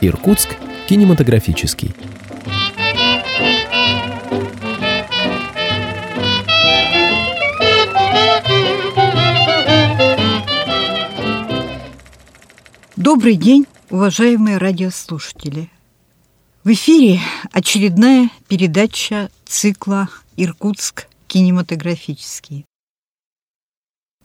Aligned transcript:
Иркутск 0.00 0.56
кинематографический. 0.88 1.94
Добрый 12.96 13.36
день, 13.36 13.66
уважаемые 13.90 14.58
радиослушатели. 14.58 15.70
В 16.64 16.72
эфире 16.72 17.20
очередная 17.52 18.28
передача 18.48 19.30
цикла 19.44 20.08
«Иркутск 20.36 21.06
кинематографический». 21.28 22.64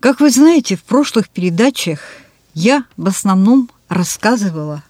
Как 0.00 0.20
вы 0.20 0.30
знаете, 0.30 0.76
в 0.76 0.82
прошлых 0.82 1.28
передачах 1.28 2.00
я 2.54 2.84
в 2.96 3.06
основном 3.06 3.70
рассказывала 3.88 4.82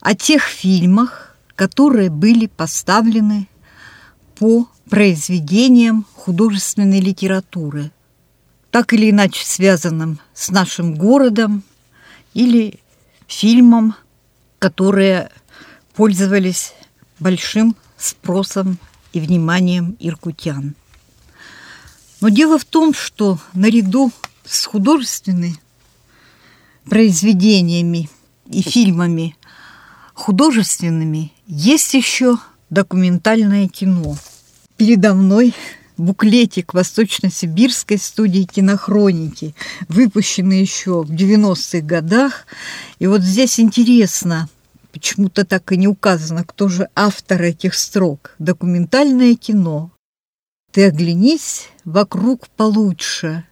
о 0.00 0.14
тех 0.14 0.42
фильмах, 0.42 1.36
которые 1.54 2.08
были 2.08 2.46
поставлены 2.46 3.48
по 4.38 4.68
произведениям 4.88 6.06
художественной 6.14 7.00
литературы, 7.00 7.90
так 8.70 8.92
или 8.92 9.10
иначе 9.10 9.44
связанным 9.44 10.20
с 10.34 10.50
нашим 10.50 10.94
городом 10.94 11.62
или 12.34 12.80
фильмом, 13.26 13.94
которые 14.58 15.30
пользовались 15.94 16.74
большим 17.18 17.76
спросом 17.96 18.78
и 19.18 19.20
вниманием 19.20 19.96
иркутян. 19.98 20.74
Но 22.20 22.28
дело 22.28 22.58
в 22.58 22.64
том, 22.64 22.94
что 22.94 23.38
наряду 23.52 24.12
с 24.44 24.64
художественными 24.64 25.56
произведениями 26.88 28.08
и 28.50 28.62
фильмами 28.62 29.36
художественными 30.14 31.32
есть 31.46 31.94
еще 31.94 32.38
документальное 32.70 33.68
кино. 33.68 34.16
Передо 34.76 35.14
мной 35.14 35.54
буклетик 35.96 36.74
Восточно-Сибирской 36.74 37.98
студии 37.98 38.44
кинохроники, 38.44 39.54
выпущенный 39.88 40.60
еще 40.60 41.02
в 41.02 41.10
90-х 41.10 41.80
годах. 41.80 42.46
И 42.98 43.06
вот 43.06 43.22
здесь 43.22 43.60
интересно, 43.60 44.48
почему-то 44.92 45.44
так 45.44 45.72
и 45.72 45.76
не 45.76 45.88
указано, 45.88 46.44
кто 46.44 46.68
же 46.68 46.88
автор 46.94 47.42
этих 47.42 47.74
строк. 47.74 48.34
Документальное 48.38 49.34
кино. 49.34 49.92
Ты 50.72 50.86
оглянись 50.86 51.68
вокруг 51.84 52.48
получше. 52.48 53.44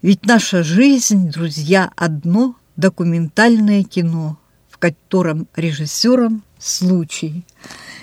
Ведь 0.00 0.26
наша 0.26 0.62
жизнь, 0.62 1.30
друзья, 1.30 1.90
одно 1.96 2.56
документальное 2.76 3.84
кино– 3.84 4.38
котором 4.82 5.46
режиссером 5.54 6.42
случай. 6.58 7.44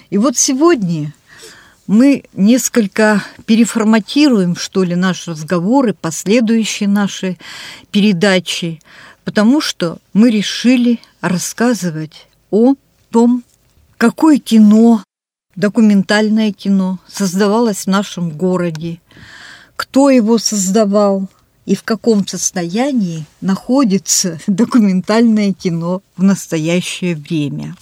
И 0.10 0.18
вот 0.18 0.38
сегодня 0.38 1.14
мы 1.88 2.24
несколько 2.32 3.22
переформатируем, 3.46 4.56
что 4.56 4.86
ли, 4.86 4.96
наши 4.96 5.32
разговоры, 5.32 5.94
последующие 5.94 6.88
наши 6.88 7.38
передачи, 7.92 8.80
потому 9.26 9.60
что 9.60 9.98
мы 10.14 10.32
решили 10.32 11.02
рассказывать 11.20 12.29
о 12.52 12.76
том, 13.10 13.44
какое 13.98 14.40
кино, 14.40 15.04
документальное 15.56 16.52
кино 16.52 17.00
создавалось 17.08 17.86
в 17.86 17.88
нашем 17.88 18.32
городе, 18.32 19.02
кто 19.76 20.10
его 20.10 20.38
создавал– 20.38 21.28
и 21.70 21.76
в 21.76 21.84
каком 21.84 22.26
состоянии 22.26 23.26
находится 23.42 24.40
документальное 24.48 25.54
кино 25.54 26.02
в 26.18 26.24
настоящее 26.24 27.16
время. 27.16 27.76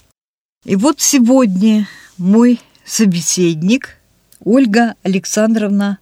И 0.66 0.76
вот 0.76 1.00
сегодня 1.00 1.88
мой 2.18 2.60
собеседник 2.84 3.96
Ольга 4.44 4.94
Александровна 5.02 6.00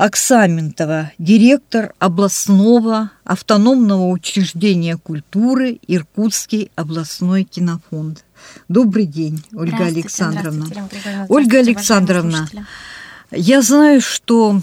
Оксаментова, 0.00 1.12
директор 1.18 1.92
областного 1.98 3.10
автономного 3.22 4.08
учреждения 4.08 4.96
культуры 4.96 5.78
Иркутский 5.86 6.70
областной 6.74 7.44
кинофонд. 7.44 8.24
Добрый 8.68 9.04
день, 9.04 9.44
Ольга 9.52 9.84
Александровна. 9.84 10.64
Ольга 11.28 11.58
Александровна, 11.58 12.48
я 13.30 13.60
знаю, 13.60 14.00
что 14.00 14.62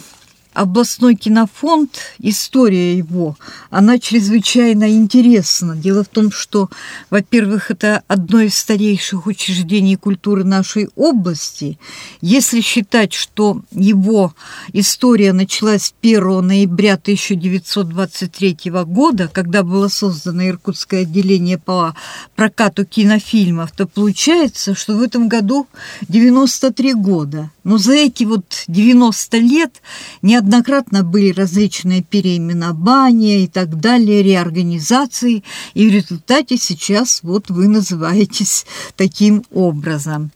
областной 0.57 1.13
кинофонд, 1.13 1.99
история 2.17 2.97
его, 2.97 3.37
она 3.69 3.99
чрезвычайно 3.99 4.89
интересна. 4.89 5.75
Дело 5.75 6.03
в 6.03 6.07
том, 6.07 6.31
что, 6.31 6.69
во-первых, 7.11 7.69
это 7.69 8.01
одно 8.07 8.41
из 8.41 8.57
старейших 8.57 9.27
учреждений 9.27 9.97
культуры 9.97 10.43
нашей 10.43 10.89
области. 10.95 11.77
Если 12.21 12.61
считать, 12.61 13.13
что 13.13 13.61
его 13.71 14.33
история 14.73 15.31
началась 15.31 15.93
1 16.01 16.47
ноября 16.47 16.95
1923 16.95 18.57
года, 18.85 19.29
когда 19.31 19.61
было 19.61 19.89
создано 19.89 20.47
Иркутское 20.47 21.01
отделение 21.01 21.59
по 21.59 21.95
прокату 22.35 22.83
кинофильмов, 22.83 23.71
то 23.73 23.85
получается, 23.85 24.73
что 24.73 24.97
в 24.97 25.03
этом 25.03 25.27
году 25.27 25.67
93 26.07 26.95
года. 26.95 27.51
Но 27.67 27.77
за 27.77 27.95
эти 27.95 28.23
вот 28.23 28.63
90 28.69 29.37
лет 29.39 29.81
неоднократно 30.21 31.03
были 31.03 31.33
различные 31.33 32.01
переименования 32.01 33.39
и 33.39 33.47
так 33.47 33.81
далее, 33.81 34.23
реорганизации, 34.23 35.43
и 35.73 35.89
в 35.89 35.91
результате 35.91 36.55
сейчас 36.55 37.19
вот 37.23 37.49
вы 37.49 37.67
называетесь 37.67 38.65
таким 38.95 39.43
образом. 39.51 40.31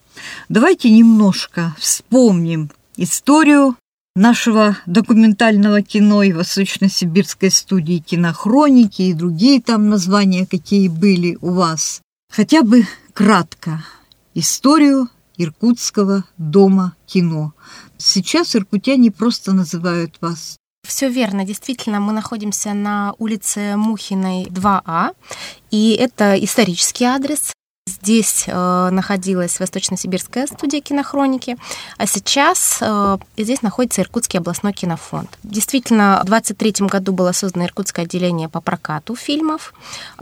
Давайте 0.49 0.89
немножко 0.89 1.73
вспомним 1.79 2.69
историю 2.97 3.77
нашего 4.13 4.77
документального 4.85 5.81
кино 5.81 6.23
и 6.23 6.33
Восточно-Сибирской 6.33 7.49
студии 7.49 7.99
кинохроники 7.99 9.03
и 9.03 9.13
другие 9.13 9.61
там 9.61 9.87
названия, 9.87 10.45
какие 10.45 10.89
были 10.89 11.37
у 11.39 11.51
вас. 11.51 12.01
Хотя 12.29 12.61
бы 12.61 12.85
кратко 13.13 13.85
историю 14.33 15.07
Иркутского 15.37 16.25
дома 16.37 16.95
кино. 17.05 17.53
Сейчас 17.97 18.55
иркутяне 18.55 19.11
просто 19.11 19.53
называют 19.53 20.17
вас 20.21 20.57
все 20.83 21.09
верно. 21.09 21.45
Действительно, 21.45 21.99
мы 21.99 22.13
находимся 22.13 22.73
на 22.73 23.13
улице 23.17 23.75
Мухиной 23.77 24.45
2А, 24.45 25.15
и 25.71 25.93
это 25.93 26.35
исторический 26.43 27.05
адрес. 27.05 27.53
Здесь 27.91 28.45
э, 28.47 28.89
находилась 28.91 29.59
Восточно-Сибирская 29.59 30.47
студия 30.47 30.81
кинохроники, 30.81 31.57
а 31.97 32.05
сейчас 32.05 32.77
э, 32.81 33.17
здесь 33.37 33.61
находится 33.61 34.01
Иркутский 34.01 34.39
областной 34.39 34.73
кинофонд. 34.73 35.37
Действительно, 35.43 36.21
в 36.23 36.25
23 36.25 36.87
году 36.87 37.11
было 37.11 37.31
создано 37.33 37.65
Иркутское 37.65 38.05
отделение 38.05 38.47
по 38.49 38.61
прокату 38.61 39.15
фильмов. 39.15 39.73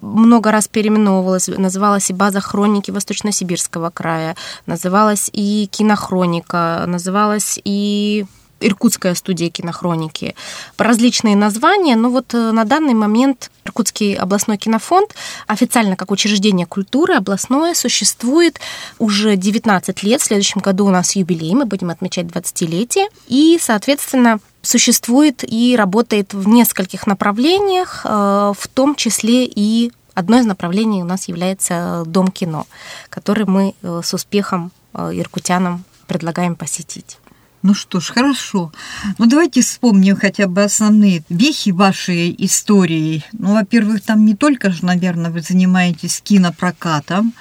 Много 0.02 0.52
раз 0.52 0.68
переименовывалось, 0.68 1.47
называлась 1.47 2.09
и 2.09 2.13
база 2.13 2.40
хроники 2.41 2.91
Восточно-Сибирского 2.91 3.91
края, 3.91 4.35
называлась 4.66 5.29
и 5.31 5.68
кинохроника, 5.72 6.85
называлась 6.88 7.59
и 7.63 8.25
Иркутская 8.59 9.16
студия 9.16 9.50
кинохроники, 9.50 10.36
по 10.78 10.84
различные 10.84 11.36
названия, 11.36 11.96
но 11.96 12.09
вот 12.09 12.34
э, 12.34 12.52
на 12.52 12.66
данный 12.66 12.94
момент 12.94 13.52
Иркутский 13.66 14.16
областной 14.16 14.58
кинофонд 14.58 15.16
официально 15.47 15.96
как 15.96 16.12
учреждение 16.12 16.66
культуры 16.66 17.14
областное 17.14 17.74
существует 17.74 18.59
уже 18.97 19.36
19 19.36 20.03
лет. 20.03 20.22
В 20.22 20.25
следующем 20.25 20.62
году 20.62 20.88
у 20.88 20.90
нас 20.90 21.16
юбилей, 21.16 21.53
мы 21.53 21.66
будем 21.66 21.90
отмечать 21.90 22.26
20-летие. 22.26 23.08
И, 23.28 23.59
соответственно, 23.61 24.40
существует 24.62 25.44
и 25.47 25.76
работает 25.78 26.34
в 26.34 26.47
нескольких 26.47 27.08
направлениях, 27.08 28.02
э, 28.05 28.53
в 28.58 28.67
том 28.73 28.96
числе 28.96 29.46
и 29.46 29.91
одно 30.16 30.40
из 30.40 30.46
направлений 30.46 31.02
у 31.02 31.05
нас 31.05 31.28
является 31.28 32.03
Дом 32.05 32.29
кино, 32.29 32.66
который 33.09 33.46
мы 33.46 33.76
э, 33.82 34.02
с 34.03 34.14
успехом 34.14 34.72
иркутянам 34.94 35.84
предлагаем 36.08 36.55
посетить. 36.55 37.20
Ну 37.61 37.73
что 37.73 38.00
ж, 38.00 38.11
хорошо. 38.11 38.72
Ну 39.17 39.26
давайте 39.26 39.61
вспомним 39.61 40.16
хотя 40.16 40.47
бы 40.47 40.64
основные 40.64 41.23
вехи 41.29 41.72
вашей 41.72 42.34
истории. 42.38 43.23
Ну, 43.34 43.53
во-первых, 43.53 44.02
там 44.02 44.26
не 44.26 44.35
только 44.35 44.72
же, 44.72 44.85
наверное, 44.85 45.29
вы 45.29 45.41
занимаетесь 45.41 46.22
кинопрокатом, 46.22 47.34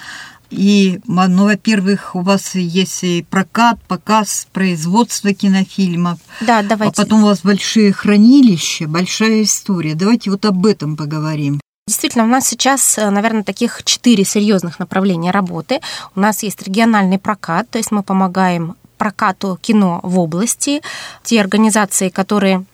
и, 0.51 1.01
ну, 1.07 1.45
во-первых, 1.45 2.17
у 2.17 2.23
вас 2.23 2.55
есть 2.55 3.05
и 3.05 3.23
прокат, 3.29 3.79
показ, 3.87 4.49
производство 4.53 5.33
кинофильмов. 5.35 6.19
Да, 6.41 6.63
давайте. 6.63 7.03
А 7.03 7.05
потом 7.05 7.23
у 7.23 7.27
вас 7.27 7.41
большие 7.43 7.93
хранилища, 7.93 8.89
большая 8.89 9.43
история. 9.43 9.95
Давайте 9.95 10.31
вот 10.31 10.45
об 10.47 10.65
этом 10.65 10.97
поговорим. 10.97 11.61
Действительно, 11.87 12.25
у 12.25 12.29
нас 12.29 12.47
сейчас, 12.47 12.97
наверное, 12.97 13.43
таких 13.43 13.83
четыре 13.85 14.25
серьезных 14.25 14.79
направления 14.79 15.31
работы. 15.31 15.81
У 16.15 16.21
нас 16.21 16.43
есть 16.43 16.63
региональный 16.63 17.19
прокат, 17.19 17.71
то 17.71 17.79
есть 17.79 17.91
мы 17.91 18.03
помогаем 18.03 18.75
прокату 18.99 19.59
кино 19.61 20.01
в 20.03 20.19
области. 20.19 20.83
Те 21.23 21.41
организации, 21.41 22.11
которые 22.11 22.65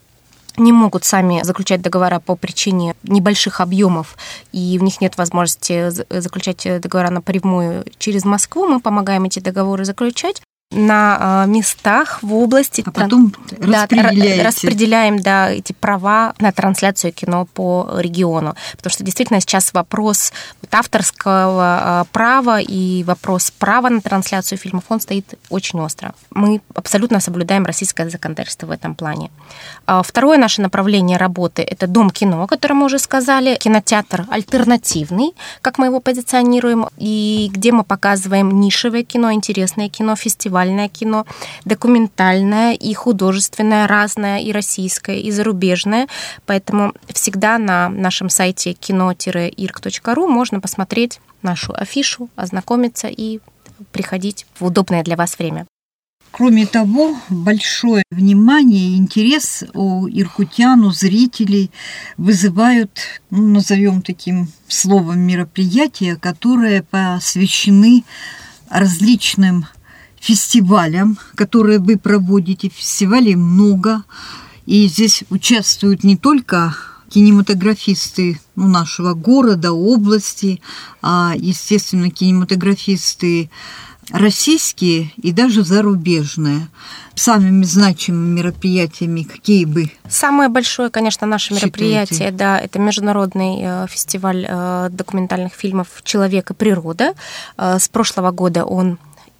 не 0.57 0.71
могут 0.71 1.03
сами 1.03 1.43
заключать 1.43 1.81
договора 1.81 2.19
по 2.19 2.35
причине 2.35 2.95
небольших 3.03 3.61
объемов, 3.61 4.17
и 4.51 4.77
в 4.79 4.83
них 4.83 5.01
нет 5.01 5.17
возможности 5.17 5.89
заключать 5.89 6.65
договора 6.81 7.09
напрямую 7.09 7.85
через 7.97 8.25
Москву. 8.25 8.65
Мы 8.65 8.79
помогаем 8.79 9.25
эти 9.25 9.39
договоры 9.39 9.85
заключать 9.85 10.41
на 10.71 11.17
а, 11.19 11.45
местах 11.45 12.19
в 12.21 12.33
области. 12.33 12.83
А 12.85 12.91
потом 12.91 13.33
да, 13.51 13.87
распределяем 13.87 15.21
да, 15.21 15.51
эти 15.51 15.73
права 15.73 16.33
на 16.39 16.51
трансляцию 16.51 17.13
кино 17.13 17.45
по 17.45 17.89
региону. 17.97 18.55
Потому 18.75 18.91
что 18.91 19.03
действительно 19.03 19.39
сейчас 19.39 19.73
вопрос 19.73 20.33
авторского 20.71 21.79
а, 21.81 22.05
права 22.11 22.59
и 22.59 23.03
вопрос 23.03 23.51
права 23.51 23.89
на 23.89 24.01
трансляцию 24.01 24.57
фильмов, 24.57 24.85
он 24.89 24.99
стоит 24.99 25.35
очень 25.49 25.79
остро. 25.79 26.13
Мы 26.31 26.61
абсолютно 26.73 27.19
соблюдаем 27.19 27.65
российское 27.65 28.09
законодательство 28.09 28.67
в 28.67 28.71
этом 28.71 28.95
плане. 28.95 29.29
А, 29.85 30.01
второе 30.01 30.37
наше 30.37 30.61
направление 30.61 31.17
работы– 31.17 31.61
это 31.69 31.87
Дом 31.87 32.09
кино, 32.09 32.43
о 32.43 32.47
котором 32.47 32.77
мы 32.77 32.87
уже 32.87 32.99
сказали, 32.99 33.55
кинотеатр 33.57 34.25
альтернативный, 34.29 35.33
как 35.61 35.77
мы 35.77 35.85
его 35.85 35.99
позиционируем, 35.99 36.87
и 36.97 37.49
где 37.53 37.71
мы 37.71 37.83
показываем 37.83 38.59
нишевое 38.59 39.03
кино, 39.03 39.31
интересное 39.31 39.89
кино, 39.89 40.15
фестиваль 40.15 40.54
фестивальное 40.55 40.87
кино, 40.87 41.25
документальное 41.65 42.73
и 42.73 42.93
художественное, 42.93 43.87
разное, 43.87 44.39
и 44.39 44.51
российское, 44.51 45.19
и 45.19 45.31
зарубежное. 45.31 46.07
Поэтому 46.45 46.93
всегда 47.09 47.57
на 47.57 47.89
нашем 47.89 48.29
сайте 48.29 48.73
кино-ирк.ру 48.73 50.27
можно 50.27 50.61
посмотреть 50.61 51.19
нашу 51.41 51.73
афишу, 51.75 52.29
ознакомиться 52.37 53.07
и 53.07 53.39
приходить 53.91 54.45
в 54.59 54.65
удобное 54.65 55.03
для 55.03 55.17
вас 55.17 55.37
время. 55.37 55.65
Кроме 56.31 56.65
того, 56.65 57.15
большое 57.29 58.03
внимание 58.11 58.89
и 58.89 58.97
интерес 58.97 59.63
у 59.73 60.07
иркутян, 60.07 60.83
у 60.83 60.91
зрителей 60.91 61.71
вызывают, 62.17 63.21
ну, 63.29 63.47
назовем 63.47 64.01
таким 64.01 64.47
словом, 64.67 65.19
мероприятия, 65.19 66.15
которые 66.15 66.83
посвящены 66.83 68.03
различным 68.69 69.65
фестивалям, 70.25 71.19
которые 71.35 71.77
вы 71.77 71.97
проводите. 71.97 72.69
Фестивалей 72.69 73.35
много. 73.35 74.03
И 74.65 74.87
здесь 74.87 75.23
участвуют 75.29 76.03
не 76.03 76.17
только 76.17 76.75
кинематографисты 77.09 78.39
ну, 78.55 78.67
нашего 78.67 79.13
города, 79.13 79.71
области, 79.71 80.61
а, 81.03 81.33
естественно, 81.37 82.09
кинематографисты 82.09 83.51
российские 84.11 85.11
и 85.21 85.31
даже 85.31 85.63
зарубежные. 85.63 86.69
Самыми 87.13 87.63
значимыми 87.63 88.39
мероприятиями 88.39 89.21
какие 89.21 89.65
бы? 89.65 89.91
Самое 90.09 90.49
большое, 90.49 90.89
конечно, 90.89 91.27
наше 91.27 91.53
считаете? 91.53 91.65
мероприятие, 91.67 92.31
да, 92.31 92.59
это 92.59 92.79
международный 92.79 93.59
э, 93.61 93.87
фестиваль 93.87 94.45
э, 94.47 94.89
документальных 94.91 95.53
фильмов 95.53 95.87
«Человек 96.03 96.51
и 96.51 96.53
природа». 96.53 97.13
Э, 97.57 97.77
с 97.79 97.87
прошлого 97.87 98.31
года 98.31 98.65
он 98.65 98.97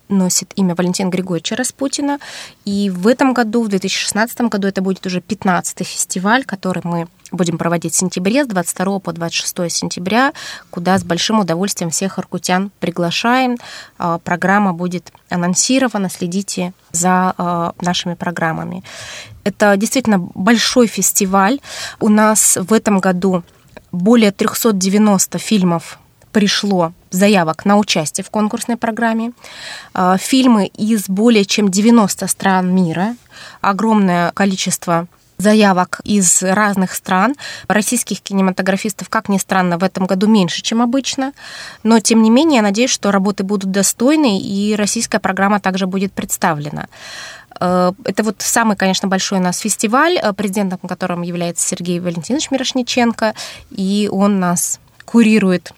носит 0.09 0.51
имя 0.55 0.75
Валентина 0.75 1.09
Григорьевича 1.09 1.55
Распутина. 1.55 2.19
И 2.65 2.89
в 2.89 3.07
этом 3.07 3.33
году, 3.33 3.63
в 3.63 3.67
2016 3.67 4.41
году, 4.41 4.67
это 4.67 4.81
будет 4.81 5.05
уже 5.05 5.19
15-й 5.19 5.83
фестиваль, 5.83 6.43
который 6.45 6.81
мы 6.83 7.07
будем 7.31 7.57
проводить 7.57 7.93
в 7.93 7.97
сентябре, 7.97 8.43
с 8.43 8.47
22 8.47 8.99
по 8.99 9.11
26 9.13 9.71
сентября, 9.71 10.33
куда 10.69 10.97
с 10.97 11.03
большим 11.03 11.39
удовольствием 11.39 11.89
всех 11.89 12.17
аркутян 12.19 12.71
приглашаем. 12.79 13.57
А, 13.97 14.19
программа 14.19 14.73
будет 14.73 15.11
анонсирована, 15.29 16.09
следите 16.09 16.73
за 16.91 17.33
а, 17.37 17.73
нашими 17.81 18.13
программами. 18.13 18.83
Это 19.43 19.75
действительно 19.77 20.19
большой 20.19 20.87
фестиваль. 20.87 21.59
У 21.99 22.09
нас 22.09 22.57
в 22.57 22.73
этом 22.73 22.99
году 22.99 23.43
более 23.91 24.31
390 24.31 25.37
фильмов 25.39 25.99
пришло 26.35 26.91
заявок 27.11 27.63
на 27.63 27.77
участие 27.77 28.25
в 28.25 28.29
конкурсной 28.29 28.75
программе. 28.75 29.31
А, 29.93 30.17
фильмы 30.17 30.65
из 30.65 31.07
более 31.07 31.45
чем 31.45 31.71
90 31.71 32.27
стран 32.27 32.75
мира, 32.75 33.15
огромное 33.61 34.33
количество 34.33 35.07
заявок 35.37 36.01
из 36.03 36.43
разных 36.43 36.93
стран. 36.93 37.35
Российских 37.69 38.19
кинематографистов, 38.19 39.07
как 39.07 39.29
ни 39.29 39.37
странно, 39.37 39.77
в 39.77 39.83
этом 39.85 40.07
году 40.07 40.27
меньше, 40.27 40.61
чем 40.61 40.81
обычно. 40.81 41.31
Но, 41.83 42.01
тем 42.01 42.21
не 42.21 42.29
менее, 42.29 42.57
я 42.57 42.63
надеюсь, 42.63 42.91
что 42.91 43.11
работы 43.11 43.45
будут 43.45 43.71
достойны, 43.71 44.37
и 44.37 44.75
российская 44.75 45.19
программа 45.19 45.61
также 45.61 45.87
будет 45.87 46.11
представлена. 46.11 46.87
А, 47.61 47.93
это 48.03 48.23
вот 48.23 48.35
самый, 48.39 48.75
конечно, 48.75 49.07
большой 49.07 49.39
у 49.39 49.41
нас 49.41 49.59
фестиваль, 49.59 50.19
президентом 50.35 50.79
которым 50.79 51.21
является 51.21 51.65
Сергей 51.65 52.01
Валентинович 52.01 52.51
Мирошниченко, 52.51 53.35
и 53.71 54.09
он 54.11 54.41
нас 54.41 54.81
курирует 55.05 55.71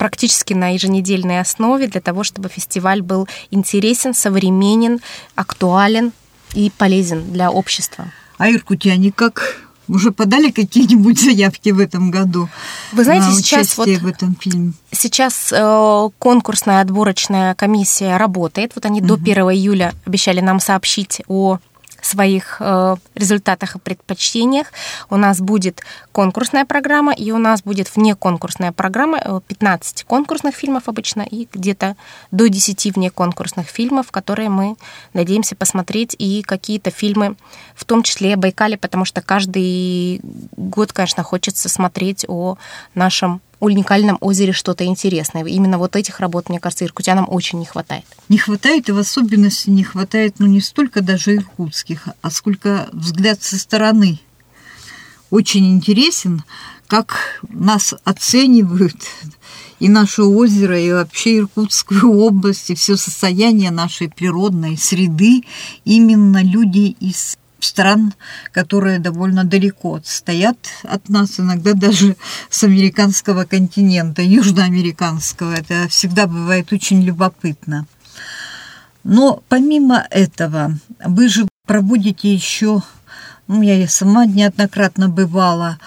практически 0.00 0.54
на 0.54 0.72
еженедельной 0.72 1.40
основе 1.40 1.86
для 1.86 2.00
того, 2.00 2.24
чтобы 2.24 2.48
фестиваль 2.48 3.02
был 3.02 3.28
интересен, 3.50 4.14
современен, 4.14 5.00
актуален 5.34 6.12
и 6.54 6.72
полезен 6.78 7.30
для 7.30 7.50
общества. 7.50 8.06
А 8.38 8.50
иркутяне 8.50 9.12
как 9.12 9.60
уже 9.88 10.10
подали 10.10 10.52
какие-нибудь 10.52 11.20
заявки 11.20 11.68
в 11.68 11.78
этом 11.78 12.10
году? 12.10 12.48
Вы 12.92 13.04
знаете, 13.04 13.26
на 13.26 13.34
сейчас 13.34 13.76
вот 13.76 13.88
в 13.88 14.06
этом 14.06 14.34
фильме? 14.40 14.72
Сейчас 14.90 15.52
э, 15.52 16.08
конкурсная 16.18 16.80
отборочная 16.80 17.54
комиссия 17.54 18.16
работает. 18.16 18.72
Вот 18.76 18.86
они 18.86 19.00
угу. 19.00 19.08
до 19.08 19.14
1 19.16 19.36
июля 19.50 19.92
обещали 20.06 20.40
нам 20.40 20.60
сообщить 20.60 21.20
о 21.28 21.58
своих 22.02 22.56
э, 22.60 22.96
результатах 23.14 23.76
и 23.76 23.78
предпочтениях. 23.78 24.68
У 25.10 25.16
нас 25.16 25.40
будет 25.40 25.82
конкурсная 26.12 26.64
программа, 26.64 27.12
и 27.12 27.30
у 27.30 27.38
нас 27.38 27.62
будет 27.62 27.94
внеконкурсная 27.94 28.72
программа, 28.72 29.42
15 29.46 30.02
э, 30.02 30.04
конкурсных 30.06 30.54
фильмов 30.54 30.88
обычно, 30.88 31.22
и 31.22 31.48
где-то 31.52 31.96
до 32.30 32.48
10 32.48 32.96
внеконкурсных 32.96 33.66
фильмов, 33.66 34.10
которые 34.10 34.48
мы 34.48 34.76
надеемся 35.14 35.56
посмотреть, 35.56 36.14
и 36.18 36.42
какие-то 36.42 36.90
фильмы, 36.90 37.36
в 37.74 37.84
том 37.84 38.02
числе 38.02 38.34
о 38.34 38.36
Байкале, 38.36 38.76
потому 38.76 39.04
что 39.04 39.22
каждый 39.22 40.20
год, 40.56 40.92
конечно, 40.92 41.22
хочется 41.22 41.68
смотреть 41.68 42.24
о 42.28 42.56
нашем 42.94 43.40
уникальном 43.60 44.18
озере 44.20 44.52
что-то 44.52 44.84
интересное. 44.84 45.44
Именно 45.44 45.78
вот 45.78 45.96
этих 45.96 46.20
работ, 46.20 46.48
мне 46.48 46.60
кажется, 46.60 46.84
иркутянам 46.84 47.26
очень 47.28 47.58
не 47.58 47.66
хватает. 47.66 48.04
Не 48.28 48.38
хватает, 48.38 48.88
и 48.88 48.92
в 48.92 48.98
особенности 48.98 49.70
не 49.70 49.84
хватает, 49.84 50.36
ну, 50.38 50.46
не 50.46 50.60
столько 50.60 51.02
даже 51.02 51.36
иркутских, 51.36 52.08
а 52.22 52.30
сколько 52.30 52.88
взгляд 52.92 53.42
со 53.42 53.58
стороны. 53.58 54.18
Очень 55.30 55.72
интересен, 55.72 56.42
как 56.86 57.40
нас 57.48 57.94
оценивают 58.04 58.96
и 59.78 59.88
наше 59.88 60.22
озеро, 60.22 60.78
и 60.78 60.92
вообще 60.92 61.38
Иркутскую 61.38 62.12
область, 62.12 62.70
и 62.70 62.74
все 62.74 62.96
состояние 62.96 63.70
нашей 63.70 64.08
природной 64.08 64.76
среды 64.76 65.42
именно 65.84 66.42
люди 66.42 66.96
из 67.00 67.38
стран, 67.64 68.14
которые 68.52 68.98
довольно 68.98 69.44
далеко 69.44 70.00
стоят 70.04 70.58
от 70.82 71.08
нас, 71.08 71.40
иногда 71.40 71.74
даже 71.74 72.16
с 72.48 72.64
американского 72.64 73.44
континента, 73.44 74.22
южноамериканского. 74.22 75.52
Это 75.52 75.88
всегда 75.88 76.26
бывает 76.26 76.72
очень 76.72 77.02
любопытно. 77.02 77.86
Но 79.04 79.42
помимо 79.48 80.06
этого, 80.10 80.78
вы 81.04 81.28
же 81.28 81.48
проводите 81.66 82.32
еще, 82.32 82.82
ну, 83.46 83.62
я 83.62 83.88
сама 83.88 84.26
неоднократно 84.26 85.08
бывала, 85.08 85.78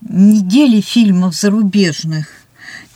недели 0.00 0.80
фильмов 0.80 1.34
зарубежных, 1.34 2.28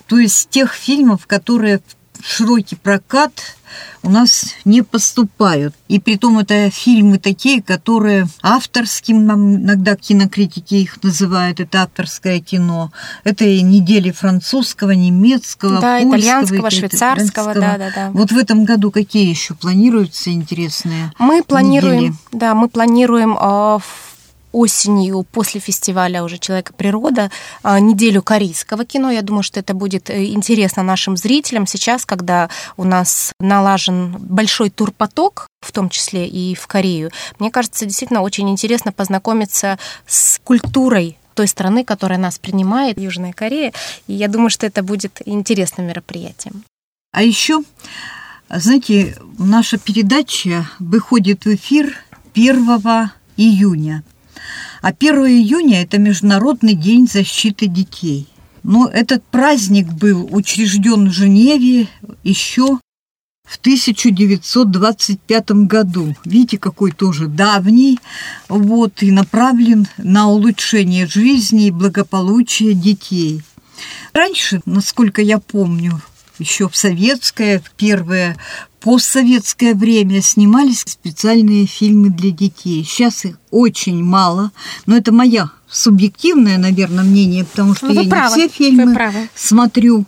то 0.07 0.19
есть 0.19 0.49
тех 0.51 0.73
фильмов, 0.73 1.27
которые 1.27 1.79
в 1.79 1.96
широкий 2.27 2.77
прокат 2.77 3.57
у 4.03 4.11
нас 4.11 4.55
не 4.65 4.83
поступают. 4.83 5.75
И 5.89 5.99
при 5.99 6.17
том 6.17 6.39
это 6.39 6.71
фильмы 6.71 7.19
такие, 7.19 7.63
которые 7.63 8.27
авторским, 8.43 9.27
нам 9.27 9.57
иногда 9.57 9.97
кинокритики 9.97 10.75
их 10.75 11.03
называют, 11.03 11.61
это 11.61 11.83
авторское 11.83 12.41
кино. 12.41 12.93
Это 13.25 13.45
и 13.45 13.63
недели 13.63 14.13
французского, 14.13 14.93
немецкого, 14.93 15.81
да, 15.81 15.99
польского, 15.99 16.19
итальянского, 16.19 16.71
швейцарского, 16.71 17.55
да, 17.55 17.79
да, 17.79 17.91
да. 17.95 18.11
Вот 18.13 18.31
в 18.31 18.39
этом 18.39 18.65
году 18.65 18.91
какие 18.91 19.29
еще 19.29 19.55
планируются 19.55 20.31
интересные? 20.31 21.13
Мы 21.19 21.43
планируем, 21.43 22.01
недели? 22.01 22.15
да, 22.33 22.55
мы 22.55 22.69
планируем 22.69 23.37
э, 23.41 23.79
осенью 24.57 25.23
после 25.31 25.61
фестиваля 25.61 26.25
уже 26.25 26.39
«Человек 26.39 26.71
и 26.71 26.73
природа» 26.73 27.31
а, 27.63 27.79
неделю 27.79 28.23
корейского 28.23 28.87
кино. 28.87 29.11
Я 29.11 29.21
думаю, 29.21 29.43
что 29.43 29.61
это 29.61 29.75
будет 29.75 30.09
э, 30.09 30.25
интересно 30.27 30.83
нашим 30.83 31.17
зрителям 31.17 31.67
сейчас, 31.67 32.07
когда 32.07 32.49
у 32.79 32.85
нас 32.85 33.33
налажен 33.39 34.17
большой 34.19 34.71
турпоток, 34.71 35.47
в 35.61 35.73
том 35.73 35.91
числе 35.91 36.27
и 36.27 36.55
в 36.55 36.67
Корею. 36.67 37.11
Мне 37.39 37.51
кажется, 37.51 37.85
действительно 37.85 38.23
очень 38.23 38.49
интересно 38.49 38.93
познакомиться 38.93 39.79
с 40.07 40.41
культурой 40.43 41.19
той 41.35 41.49
страны, 41.49 41.85
которая 41.85 42.19
нас 42.19 42.39
принимает, 42.39 42.99
Южная 42.99 43.35
Корея. 43.35 43.75
И 44.07 44.15
я 44.15 44.29
думаю, 44.29 44.49
что 44.49 44.67
это 44.67 44.83
будет 44.83 45.21
интересным 45.27 45.87
мероприятием. 45.87 46.65
А 47.13 47.23
еще 47.23 47.63
Знаете, 48.49 49.19
наша 49.39 49.77
передача 49.77 50.67
выходит 50.79 51.45
в 51.45 51.55
эфир 51.55 51.95
1 52.35 52.81
июня. 53.37 54.03
А 54.83 54.89
1 54.89 55.15
июня– 55.27 55.83
это 55.83 55.99
Международный 55.99 56.75
день 56.75 57.09
защиты 57.09 57.67
детей. 57.67 58.27
Но 58.63 58.89
этот 58.89 59.25
праздник 59.25 59.87
был 59.93 60.29
учрежден 60.31 61.09
в 61.09 61.13
Женеве 61.13 61.89
еще 62.25 62.79
в 63.45 63.59
1925 63.59 65.51
году. 65.67 66.15
Видите, 66.25 66.59
какой 66.59 66.91
тоже 66.91 67.29
давний, 67.29 67.99
вот, 68.49 69.03
и 69.03 69.13
направлен 69.13 69.87
на 69.99 70.29
улучшение 70.29 71.07
жизни 71.07 71.69
и 71.69 71.71
благополучия 71.71 72.75
детей. 72.75 73.43
Раньше, 74.13 74.61
насколько 74.67 75.23
я 75.23 75.39
помню, 75.39 76.01
еще 76.39 76.69
в 76.69 76.77
советское, 76.77 77.61
в 77.61 77.71
первое 77.73 78.37
постсоветское 78.81 79.75
время 79.75 80.23
снимались 80.23 80.85
специальные 80.87 81.67
фильмы 81.67 82.11
для 82.11 82.31
детей. 82.31 82.85
Сейчас 82.85 83.25
их 83.25 83.39
очень 83.51 84.03
мало, 84.05 84.53
но 84.87 84.97
это 84.97 85.13
моя 85.13 85.51
субъективное, 85.69 86.59
наверное, 86.59 87.05
мнение, 87.05 87.45
потому 87.45 87.75
что 87.75 87.87
ну, 87.87 88.03
я 88.03 88.09
правы, 88.09 88.37
не 88.37 88.49
все 88.49 88.57
фильмы 88.57 89.29
смотрю. 89.35 90.05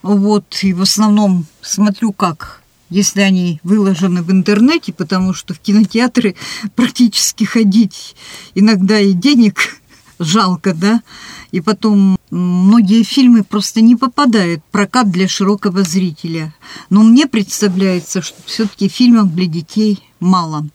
Вот, 0.00 0.58
и 0.62 0.72
в 0.72 0.82
основном 0.82 1.46
смотрю 1.60 2.12
как 2.12 2.62
если 2.92 3.22
они 3.22 3.58
выложены 3.62 4.22
в 4.22 4.30
интернете, 4.30 4.92
потому 4.92 5.32
что 5.32 5.54
в 5.54 5.58
кинотеатры 5.58 6.36
практически 6.76 7.44
ходить 7.44 8.14
иногда 8.54 8.98
и 9.00 9.12
денег 9.14 9.80
жалко, 10.18 10.74
да, 10.74 11.02
и 11.52 11.60
потом 11.60 12.18
многие 12.30 13.04
фильмы 13.04 13.44
просто 13.44 13.82
не 13.82 13.94
попадают 13.94 14.62
в 14.62 14.72
прокат 14.72 15.10
для 15.10 15.28
широкого 15.28 15.82
зрителя. 15.84 16.52
Но 16.90 17.02
мне 17.02 17.26
представляется, 17.26 18.22
что 18.22 18.36
все-таки 18.46 18.88
фильмов 18.88 19.34
для 19.34 19.46
детей 19.46 20.02
мало. 20.18 20.66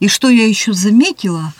И 0.00 0.08
что 0.08 0.28
я 0.28 0.46
еще 0.46 0.74
заметила, 0.74 1.54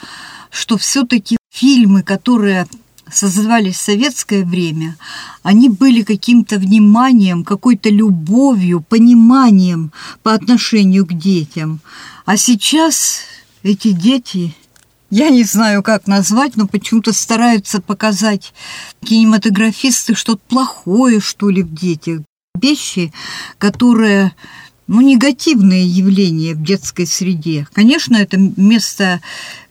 что 0.51 0.77
все-таки 0.77 1.39
фильмы, 1.51 2.03
которые 2.03 2.67
создавались 3.11 3.77
в 3.77 3.83
советское 3.83 4.45
время, 4.45 4.97
они 5.43 5.71
были 5.71 6.03
каким-то 6.03 6.59
вниманием, 6.59 7.45
какой-то 7.45 7.89
любовью, 7.89 8.85
пониманием 8.87 9.93
по 10.23 10.35
отношению 10.35 11.07
к 11.07 11.15
детям. 11.15 11.81
А 12.27 12.37
сейчас 12.37 13.21
эти 13.63 13.93
дети, 13.93 14.55
я 15.11 15.31
не 15.31 15.45
знаю, 15.45 15.83
как 15.83 16.07
назвать, 16.07 16.57
но 16.57 16.67
почему-то 16.67 17.13
стараются 17.13 17.81
показать 17.81 18.53
кинематографисты 19.05 20.15
что-то 20.15 20.41
плохое, 20.49 21.21
что 21.21 21.49
ли, 21.49 21.63
в 21.63 21.75
детях. 21.75 22.21
Вещи, 22.61 23.13
которые 23.59 24.33
ну, 24.89 25.01
негативные 25.01 25.87
явления 25.87 26.55
в 26.55 26.63
детской 26.63 27.07
среде. 27.07 27.69
Конечно, 27.73 28.17
это 28.17 28.37
место 28.37 29.21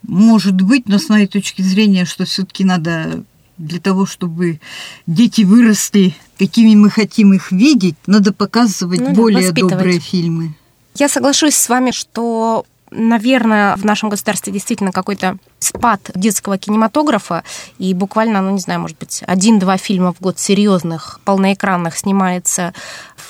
может 0.03 0.61
быть, 0.61 0.87
но 0.87 0.99
с 0.99 1.09
моей 1.09 1.27
точки 1.27 1.61
зрения, 1.61 2.05
что 2.05 2.25
все-таки 2.25 2.63
надо 2.63 3.23
для 3.57 3.79
того, 3.79 4.05
чтобы 4.05 4.59
дети 5.07 5.41
выросли, 5.41 6.15
какими 6.37 6.75
мы 6.75 6.89
хотим 6.89 7.33
их 7.33 7.51
видеть, 7.51 7.95
надо 8.05 8.31
показывать 8.31 9.01
ну, 9.01 9.13
более 9.13 9.51
добрые 9.51 9.99
фильмы. 9.99 10.53
Я 10.95 11.09
соглашусь 11.09 11.55
с 11.55 11.67
вами, 11.67 11.91
что 11.91 12.65
наверное, 12.91 13.75
в 13.75 13.85
нашем 13.85 14.09
государстве 14.09 14.53
действительно 14.53 14.91
какой-то 14.91 15.37
спад 15.59 16.11
детского 16.15 16.57
кинематографа, 16.57 17.43
и 17.79 17.93
буквально, 17.93 18.41
ну 18.41 18.51
не 18.51 18.59
знаю, 18.59 18.79
может 18.79 18.97
быть, 18.97 19.23
один-два 19.25 19.77
фильма 19.77 20.13
в 20.13 20.21
год 20.21 20.39
серьезных, 20.39 21.19
полноэкранных 21.25 21.97
снимается 21.97 22.73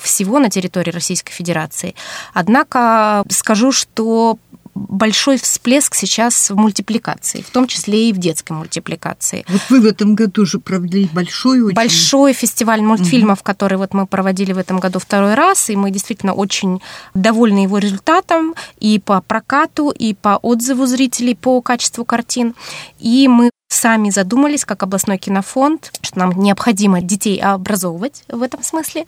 всего 0.01 0.39
на 0.39 0.49
территории 0.49 0.91
Российской 0.91 1.31
Федерации. 1.31 1.95
Однако 2.33 3.23
скажу, 3.29 3.71
что 3.71 4.37
большой 4.77 5.37
всплеск 5.37 5.95
сейчас 5.95 6.49
в 6.49 6.55
мультипликации, 6.55 7.41
в 7.41 7.49
том 7.49 7.67
числе 7.67 8.09
и 8.09 8.13
в 8.13 8.17
детской 8.17 8.53
мультипликации. 8.53 9.45
Вот 9.47 9.61
вы 9.69 9.81
в 9.81 9.85
этом 9.85 10.15
году 10.15 10.45
же 10.45 10.59
провели 10.59 11.09
большой 11.11 11.61
очень... 11.61 11.75
Большой 11.75 12.33
фестиваль 12.33 12.81
мультфильмов, 12.81 13.39
угу. 13.39 13.45
который 13.45 13.77
вот 13.77 13.93
мы 13.93 14.05
проводили 14.05 14.53
в 14.53 14.57
этом 14.57 14.79
году 14.79 14.99
второй 14.99 15.33
раз, 15.33 15.69
и 15.69 15.75
мы 15.75 15.91
действительно 15.91 16.33
очень 16.33 16.81
довольны 17.13 17.59
его 17.59 17.77
результатом 17.77 18.55
и 18.79 18.99
по 18.99 19.21
прокату, 19.21 19.89
и 19.89 20.13
по 20.13 20.37
отзыву 20.37 20.85
зрителей, 20.85 21.35
по 21.35 21.61
качеству 21.61 22.05
картин. 22.05 22.53
И 22.99 23.27
мы 23.27 23.49
сами 23.69 24.09
задумались, 24.09 24.65
как 24.65 24.83
областной 24.83 25.17
кинофонд, 25.17 25.91
что 26.01 26.19
нам 26.19 26.31
необходимо 26.31 27.01
детей 27.01 27.39
образовывать 27.39 28.23
в 28.29 28.41
этом 28.41 28.63
смысле. 28.63 29.05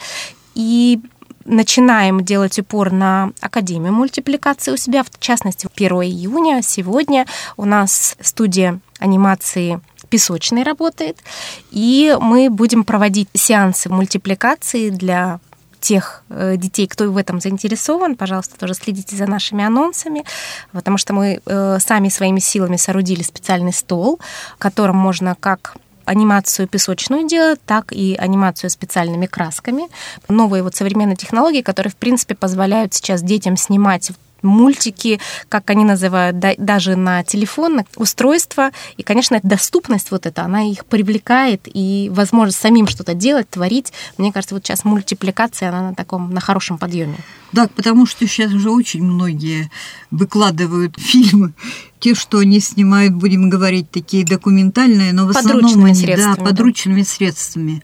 И 0.55 0.99
начинаем 1.46 2.24
делать 2.24 2.58
упор 2.60 2.91
на 2.91 3.31
Академию 3.41 3.93
мультипликации 3.93 4.72
у 4.72 4.77
себя, 4.77 5.03
в 5.03 5.19
частности, 5.19 5.67
1 5.74 5.91
июня, 6.03 6.62
сегодня 6.62 7.25
у 7.58 7.65
нас 7.65 8.15
студия 8.22 8.79
анимации 9.00 9.79
песочной 10.10 10.63
работает, 10.63 11.17
и 11.72 12.17
мы 12.19 12.50
будем 12.50 12.84
проводить 12.84 13.29
сеансы 13.34 13.89
мультипликации 13.89 14.89
для 14.89 15.39
тех 15.79 16.24
э, 16.29 16.55
детей, 16.58 16.88
кто 16.88 17.10
в 17.12 17.17
этом 17.17 17.39
заинтересован, 17.39 18.15
пожалуйста, 18.15 18.60
тоже 18.60 18.74
следите 18.74 19.15
за 19.15 19.27
нашими 19.27 19.63
анонсами, 19.63 20.25
потому 20.72 20.98
что 20.98 21.13
мы 21.13 21.39
э, 21.46 21.77
сами 21.79 22.10
своими 22.10 22.39
силами 22.39 22.75
соорудили 22.75 23.24
специальный 23.24 23.74
стол, 23.74 24.19
которым 24.58 24.98
можно 24.98 25.36
как 25.39 25.75
анимацию 26.09 26.67
песочную 26.67 27.27
делают, 27.27 27.61
так 27.65 27.93
и 27.93 28.15
анимацию 28.15 28.71
специальными 28.71 29.27
красками. 29.27 29.83
Новые 30.27 30.63
вот 30.63 30.75
современные 30.75 31.15
технологии, 31.15 31.61
которые, 31.61 31.91
в 31.91 31.95
принципе, 31.95 32.33
позволяют 32.33 32.95
сейчас 32.95 33.21
детям 33.21 33.55
снимать 33.57 34.11
мультики, 34.43 35.19
как 35.48 35.69
они 35.69 35.86
называют, 35.86 36.39
да, 36.39 36.53
даже 36.58 36.96
на 36.96 37.24
телефонных 37.24 37.86
устройства. 37.96 38.72
И, 38.98 39.03
конечно, 39.03 39.39
доступность 39.43 40.12
вот 40.12 40.25
эта, 40.25 40.43
она 40.43 40.63
их 40.63 40.86
привлекает, 40.86 41.62
и 41.65 42.10
возможность 42.13 42.60
самим 42.60 42.88
что-то 42.88 43.13
делать, 43.13 43.50
творить. 43.50 43.93
Мне 44.17 44.31
кажется, 44.31 44.55
вот 44.55 44.65
сейчас 44.65 44.86
мультипликация, 44.86 45.69
она 45.69 45.89
на 45.89 45.96
таком, 45.96 46.34
на 46.34 46.41
хорошем 46.41 46.77
подъеме. 46.77 47.17
Да, 47.51 47.67
потому 47.75 48.05
что 48.05 48.27
сейчас 48.27 48.53
уже 48.53 48.69
очень 48.69 49.03
многие 49.03 49.72
выкладывают 50.12 50.96
фильмы, 51.00 51.53
те, 52.00 52.15
что 52.15 52.39
они 52.39 52.60
снимают, 52.60 53.13
будем 53.13 53.50
говорить, 53.50 53.91
такие 53.91 54.25
документальные, 54.25 55.13
но 55.13 55.25
в 55.25 55.29
основном 55.31 55.84
они, 55.84 56.05
да, 56.15 56.36
подручными 56.36 57.01
да. 57.01 57.08
средствами. 57.08 57.84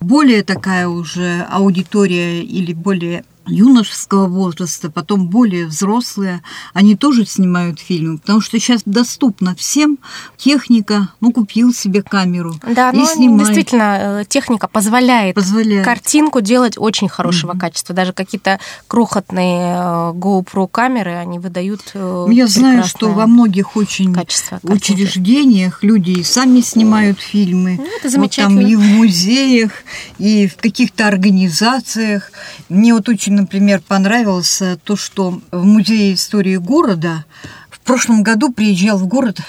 Более 0.00 0.42
такая 0.42 0.88
уже 0.88 1.46
аудитория 1.50 2.42
или 2.42 2.72
более 2.72 3.24
юношеского 3.46 4.26
возраста, 4.26 4.90
потом 4.90 5.28
более 5.28 5.66
взрослые, 5.66 6.42
они 6.72 6.96
тоже 6.96 7.26
снимают 7.26 7.80
фильмы, 7.80 8.18
потому 8.18 8.40
что 8.40 8.58
сейчас 8.58 8.82
доступна 8.84 9.54
всем 9.54 9.98
техника, 10.36 11.08
ну, 11.20 11.32
купил 11.32 11.72
себе 11.72 12.02
камеру 12.02 12.54
да, 12.66 12.90
и 12.90 12.96
ну, 12.96 13.06
снимает. 13.06 13.46
действительно, 13.46 14.20
э, 14.20 14.24
техника 14.26 14.68
позволяет, 14.68 15.34
позволяет 15.34 15.84
картинку 15.84 16.40
делать 16.40 16.74
очень 16.76 17.08
хорошего 17.08 17.52
mm-hmm. 17.52 17.58
качества. 17.58 17.94
Даже 17.94 18.12
какие-то 18.12 18.60
крохотные 18.88 19.76
э, 19.76 20.12
GoPro 20.14 20.68
камеры, 20.68 21.12
они 21.12 21.38
выдают 21.38 21.82
э, 21.94 22.26
Я 22.30 22.46
знаю, 22.46 22.84
что 22.84 23.10
во 23.10 23.26
многих 23.26 23.76
очень 23.76 24.14
учреждениях 24.62 25.82
люди 25.82 26.10
и 26.10 26.22
сами 26.22 26.60
снимают 26.60 27.20
фильмы. 27.20 27.76
Ну, 27.78 27.86
это 27.96 28.08
замечательно. 28.08 28.60
Вот 28.60 28.62
там 28.62 28.70
и 28.70 28.76
в 28.76 28.82
музеях, 28.82 29.72
и 30.18 30.48
в 30.48 30.56
каких-то 30.56 31.06
организациях. 31.06 32.30
Мне 32.68 32.94
вот 32.94 33.08
очень 33.08 33.33
например, 33.34 33.82
понравилось 33.86 34.62
то, 34.84 34.96
что 34.96 35.40
в 35.50 35.64
Музее 35.64 36.14
истории 36.14 36.56
города 36.56 37.24
в 37.70 37.80
прошлом 37.80 38.22
году 38.22 38.52
приезжал 38.52 38.98
в 38.98 39.06
город 39.06 39.40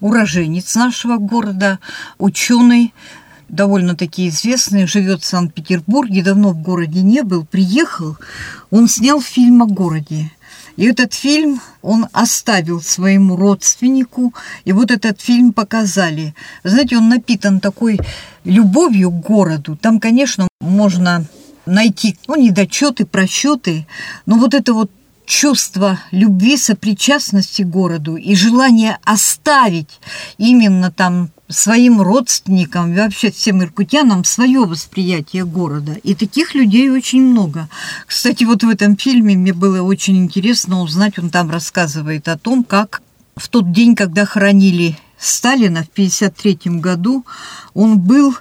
уроженец 0.00 0.74
нашего 0.74 1.16
города, 1.18 1.78
ученый, 2.18 2.92
довольно-таки 3.48 4.28
известный, 4.28 4.86
живет 4.86 5.22
в 5.22 5.26
Санкт-Петербурге, 5.26 6.22
давно 6.22 6.50
в 6.50 6.62
городе 6.62 7.02
не 7.02 7.22
был, 7.22 7.44
приехал, 7.44 8.16
он 8.70 8.88
снял 8.88 9.20
фильм 9.20 9.62
о 9.62 9.66
городе. 9.66 10.32
И 10.76 10.84
этот 10.84 11.14
фильм 11.14 11.60
он 11.80 12.06
оставил 12.12 12.82
своему 12.82 13.36
родственнику, 13.36 14.34
и 14.64 14.72
вот 14.72 14.90
этот 14.90 15.20
фильм 15.20 15.54
показали. 15.54 16.34
Знаете, 16.64 16.98
он 16.98 17.08
напитан 17.08 17.60
такой 17.60 17.98
любовью 18.44 19.10
к 19.10 19.20
городу. 19.20 19.76
Там, 19.76 20.00
конечно, 20.00 20.48
можно 20.60 21.24
найти, 21.66 22.16
ну, 22.28 22.36
недочеты, 22.36 23.04
просчеты, 23.04 23.86
но 24.24 24.36
вот 24.36 24.54
это 24.54 24.72
вот 24.72 24.90
чувство 25.26 25.98
любви, 26.12 26.56
сопричастности 26.56 27.62
к 27.62 27.68
городу 27.68 28.16
и 28.16 28.34
желание 28.34 28.98
оставить 29.04 30.00
именно 30.38 30.90
там 30.90 31.30
своим 31.48 32.00
родственникам, 32.00 32.94
вообще 32.94 33.30
всем 33.30 33.62
иркутянам 33.62 34.24
свое 34.24 34.60
восприятие 34.60 35.44
города. 35.44 35.92
И 36.02 36.14
таких 36.14 36.54
людей 36.54 36.90
очень 36.90 37.22
много. 37.22 37.68
Кстати, 38.06 38.44
вот 38.44 38.64
в 38.64 38.68
этом 38.68 38.96
фильме 38.96 39.36
мне 39.36 39.52
было 39.52 39.82
очень 39.82 40.16
интересно 40.16 40.80
узнать, 40.80 41.18
он 41.18 41.30
там 41.30 41.50
рассказывает 41.50 42.28
о 42.28 42.38
том, 42.38 42.64
как 42.64 43.02
в 43.36 43.48
тот 43.48 43.70
день, 43.70 43.94
когда 43.94 44.24
хоронили 44.24 44.96
Сталина 45.18 45.82
в 45.82 45.88
1953 45.92 46.78
году, 46.80 47.24
он 47.74 47.98
был 47.98 48.34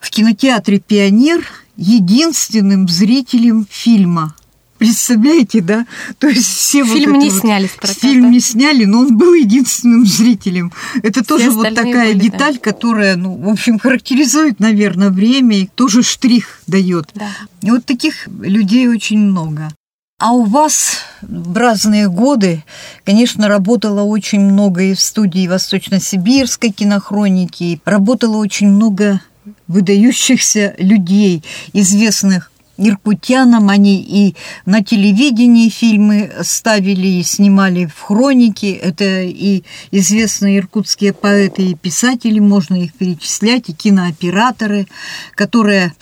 в 0.00 0.10
кинотеатре 0.10 0.78
«Пионер» 0.78 1.44
единственным 1.78 2.88
зрителем 2.88 3.66
фильма. 3.70 4.34
Представляете, 4.78 5.60
да? 5.60 5.86
То 6.18 6.28
есть 6.28 6.46
все 6.46 6.84
Фильм 6.84 7.14
вот 7.14 7.22
не 7.22 7.30
вот, 7.30 7.40
сняли 7.40 7.66
с 7.66 7.70
проката. 7.70 7.98
Фильм 7.98 8.30
не 8.30 8.38
сняли, 8.38 8.84
но 8.84 9.00
он 9.00 9.16
был 9.16 9.34
единственным 9.34 10.06
зрителем. 10.06 10.72
Это 11.02 11.20
Все 11.20 11.28
тоже 11.28 11.50
вот 11.50 11.74
такая 11.74 12.12
были, 12.12 12.14
да. 12.14 12.20
деталь, 12.20 12.58
которая, 12.58 13.16
ну, 13.16 13.36
в 13.36 13.48
общем, 13.48 13.78
характеризует, 13.78 14.60
наверное, 14.60 15.10
время 15.10 15.58
и 15.58 15.66
тоже 15.66 16.02
штрих 16.02 16.60
дает. 16.68 17.08
Да. 17.14 17.28
И 17.62 17.70
вот 17.70 17.86
таких 17.86 18.28
людей 18.28 18.86
очень 18.86 19.18
много. 19.18 19.72
А 20.20 20.32
у 20.32 20.44
вас 20.44 20.98
в 21.22 21.56
разные 21.56 22.08
годы, 22.08 22.64
конечно, 23.04 23.46
работало 23.46 24.02
очень 24.02 24.40
много 24.40 24.82
и 24.82 24.94
в 24.94 25.00
студии 25.00 25.46
Восточно-Сибирской 25.46 26.70
кинохроники, 26.70 27.80
работало 27.84 28.36
очень 28.38 28.68
много 28.68 29.20
выдающихся 29.66 30.74
людей, 30.78 31.42
известных 31.72 32.50
иркутянам. 32.78 33.68
Они 33.68 34.00
и 34.00 34.34
на 34.64 34.82
телевидении 34.82 35.68
фильмы 35.68 36.32
ставили 36.42 37.06
и 37.06 37.22
снимали 37.22 37.86
в 37.86 38.00
хронике. 38.00 38.72
Это 38.72 39.22
и 39.22 39.64
известные 39.90 40.58
иркутские 40.58 41.12
поэты 41.12 41.62
и 41.62 41.74
писатели, 41.74 42.38
можно 42.38 42.76
их 42.76 42.94
перечислять, 42.94 43.68
и 43.68 43.74
кинооператоры, 43.74 44.86
которые 45.34 45.92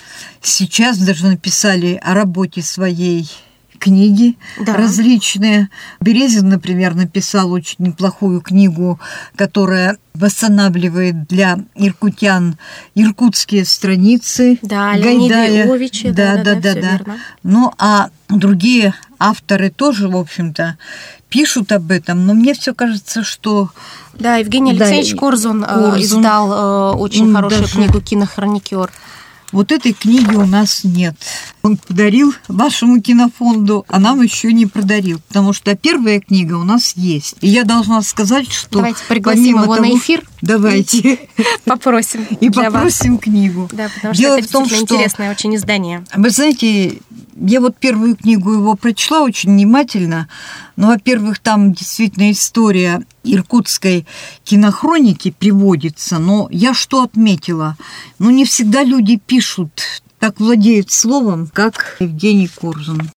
сейчас 0.43 0.99
даже 0.99 1.27
написали 1.27 1.99
о 2.03 2.15
работе 2.15 2.63
своей 2.63 3.29
книги 3.77 4.37
Да. 4.61 4.75
различные. 4.75 5.69
Березин, 6.01 6.49
например, 6.49 6.95
написал 6.95 7.53
очень 7.53 7.77
неплохую 7.79 8.41
книгу, 8.41 8.99
которая 9.37 9.97
восстанавливает 10.15 11.27
для 11.27 11.59
иркутян 11.75 12.57
иркутские 12.95 13.65
страницы. 13.65 14.59
Да, 14.63 14.93
Гайдая. 14.95 15.67
Иовича, 15.67 16.11
да, 16.13 16.37
да, 16.43 16.55
да, 16.55 16.71
всё 16.73 16.81
да. 16.83 16.91
верно. 16.93 17.17
Ну, 17.43 17.73
а 17.79 18.09
другие 18.29 18.95
авторы 19.19 19.71
тоже, 19.71 20.09
в 20.09 20.17
общем-то, 20.17 20.79
пишут 21.29 21.73
об 21.73 21.91
этом, 21.91 22.27
но 22.27 22.35
мне 22.35 22.55
все 22.55 22.75
кажется, 22.75 23.23
что 23.25 23.71
Да, 24.19 24.37
Евгений 24.37 24.73
Да, 24.75 24.85
Алексеевич 24.87 25.13
и 25.13 25.17
Корзун, 25.17 25.65
э, 25.65 25.67
Корзун. 25.67 26.01
издал 26.21 26.53
э, 26.53 26.97
очень 26.97 27.33
хорошую 27.35 27.63
даже- 27.63 27.75
книгу 27.75 28.01
«Кинохроникер». 28.01 28.91
Вот 29.53 29.73
этой 29.73 29.93
книги 29.93 30.35
у 30.35 30.45
нас 30.47 30.83
нет. 30.85 31.15
Он 31.63 31.77
подарил 31.77 32.35
вашему 32.49 33.01
кинофонду, 33.01 33.85
а 33.89 33.99
нам 33.99 34.21
еще 34.23 34.53
не 34.53 34.67
подарил, 34.67 35.21
потому 35.29 35.53
что 35.53 35.75
первая 35.77 36.21
книга 36.21 36.55
у 36.55 36.65
нас 36.65 36.95
есть. 36.97 37.37
И 37.41 37.49
я 37.49 37.65
должна 37.65 38.03
сказать, 38.03 38.51
что 38.53 38.79
Давайте 38.79 39.03
пригласим 39.09 39.63
его 39.63 39.77
на 39.77 39.83
того- 39.83 39.97
эфир. 39.99 40.23
Давайте 40.43 41.19
Попросим 41.65 42.25
и 42.41 42.49
для 42.49 42.71
вас. 42.71 42.73
попросим 42.73 43.19
книгу. 43.19 43.69
Да, 43.73 43.89
потому 43.95 44.15
что 44.15 44.23
Дело 44.23 44.39
это 44.39 44.49
в 44.49 44.51
том, 44.51 44.67
что 44.67 44.81
интересное 44.81 45.31
очень 45.31 45.55
издание. 45.57 46.05
Вы 46.15 46.31
знаете, 46.31 46.99
я 47.41 47.61
вот 47.61 47.77
первую 47.77 48.17
книгу 48.17 48.53
его 48.53 48.75
прочла 48.75 49.23
очень 49.23 49.51
внимательно. 49.51 50.29
Ну, 50.77 50.89
во-первых, 50.89 51.39
там 51.39 51.73
действительно 51.73 52.31
история 52.31 53.03
иркутской 53.35 54.07
кинохроники 54.45 55.31
приводится, 55.31 56.19
но 56.19 56.49
я 56.51 56.75
что 56.75 57.03
отметила? 57.03 57.77
Ну, 58.19 58.31
не 58.31 58.45
всегда 58.45 58.85
люди 58.85 59.17
пишут, 59.17 59.83
так 60.19 60.41
владеют 60.41 60.91
словом, 60.91 61.49
как 61.53 61.97
Евгений 62.01 62.49
Корзун. 62.49 63.11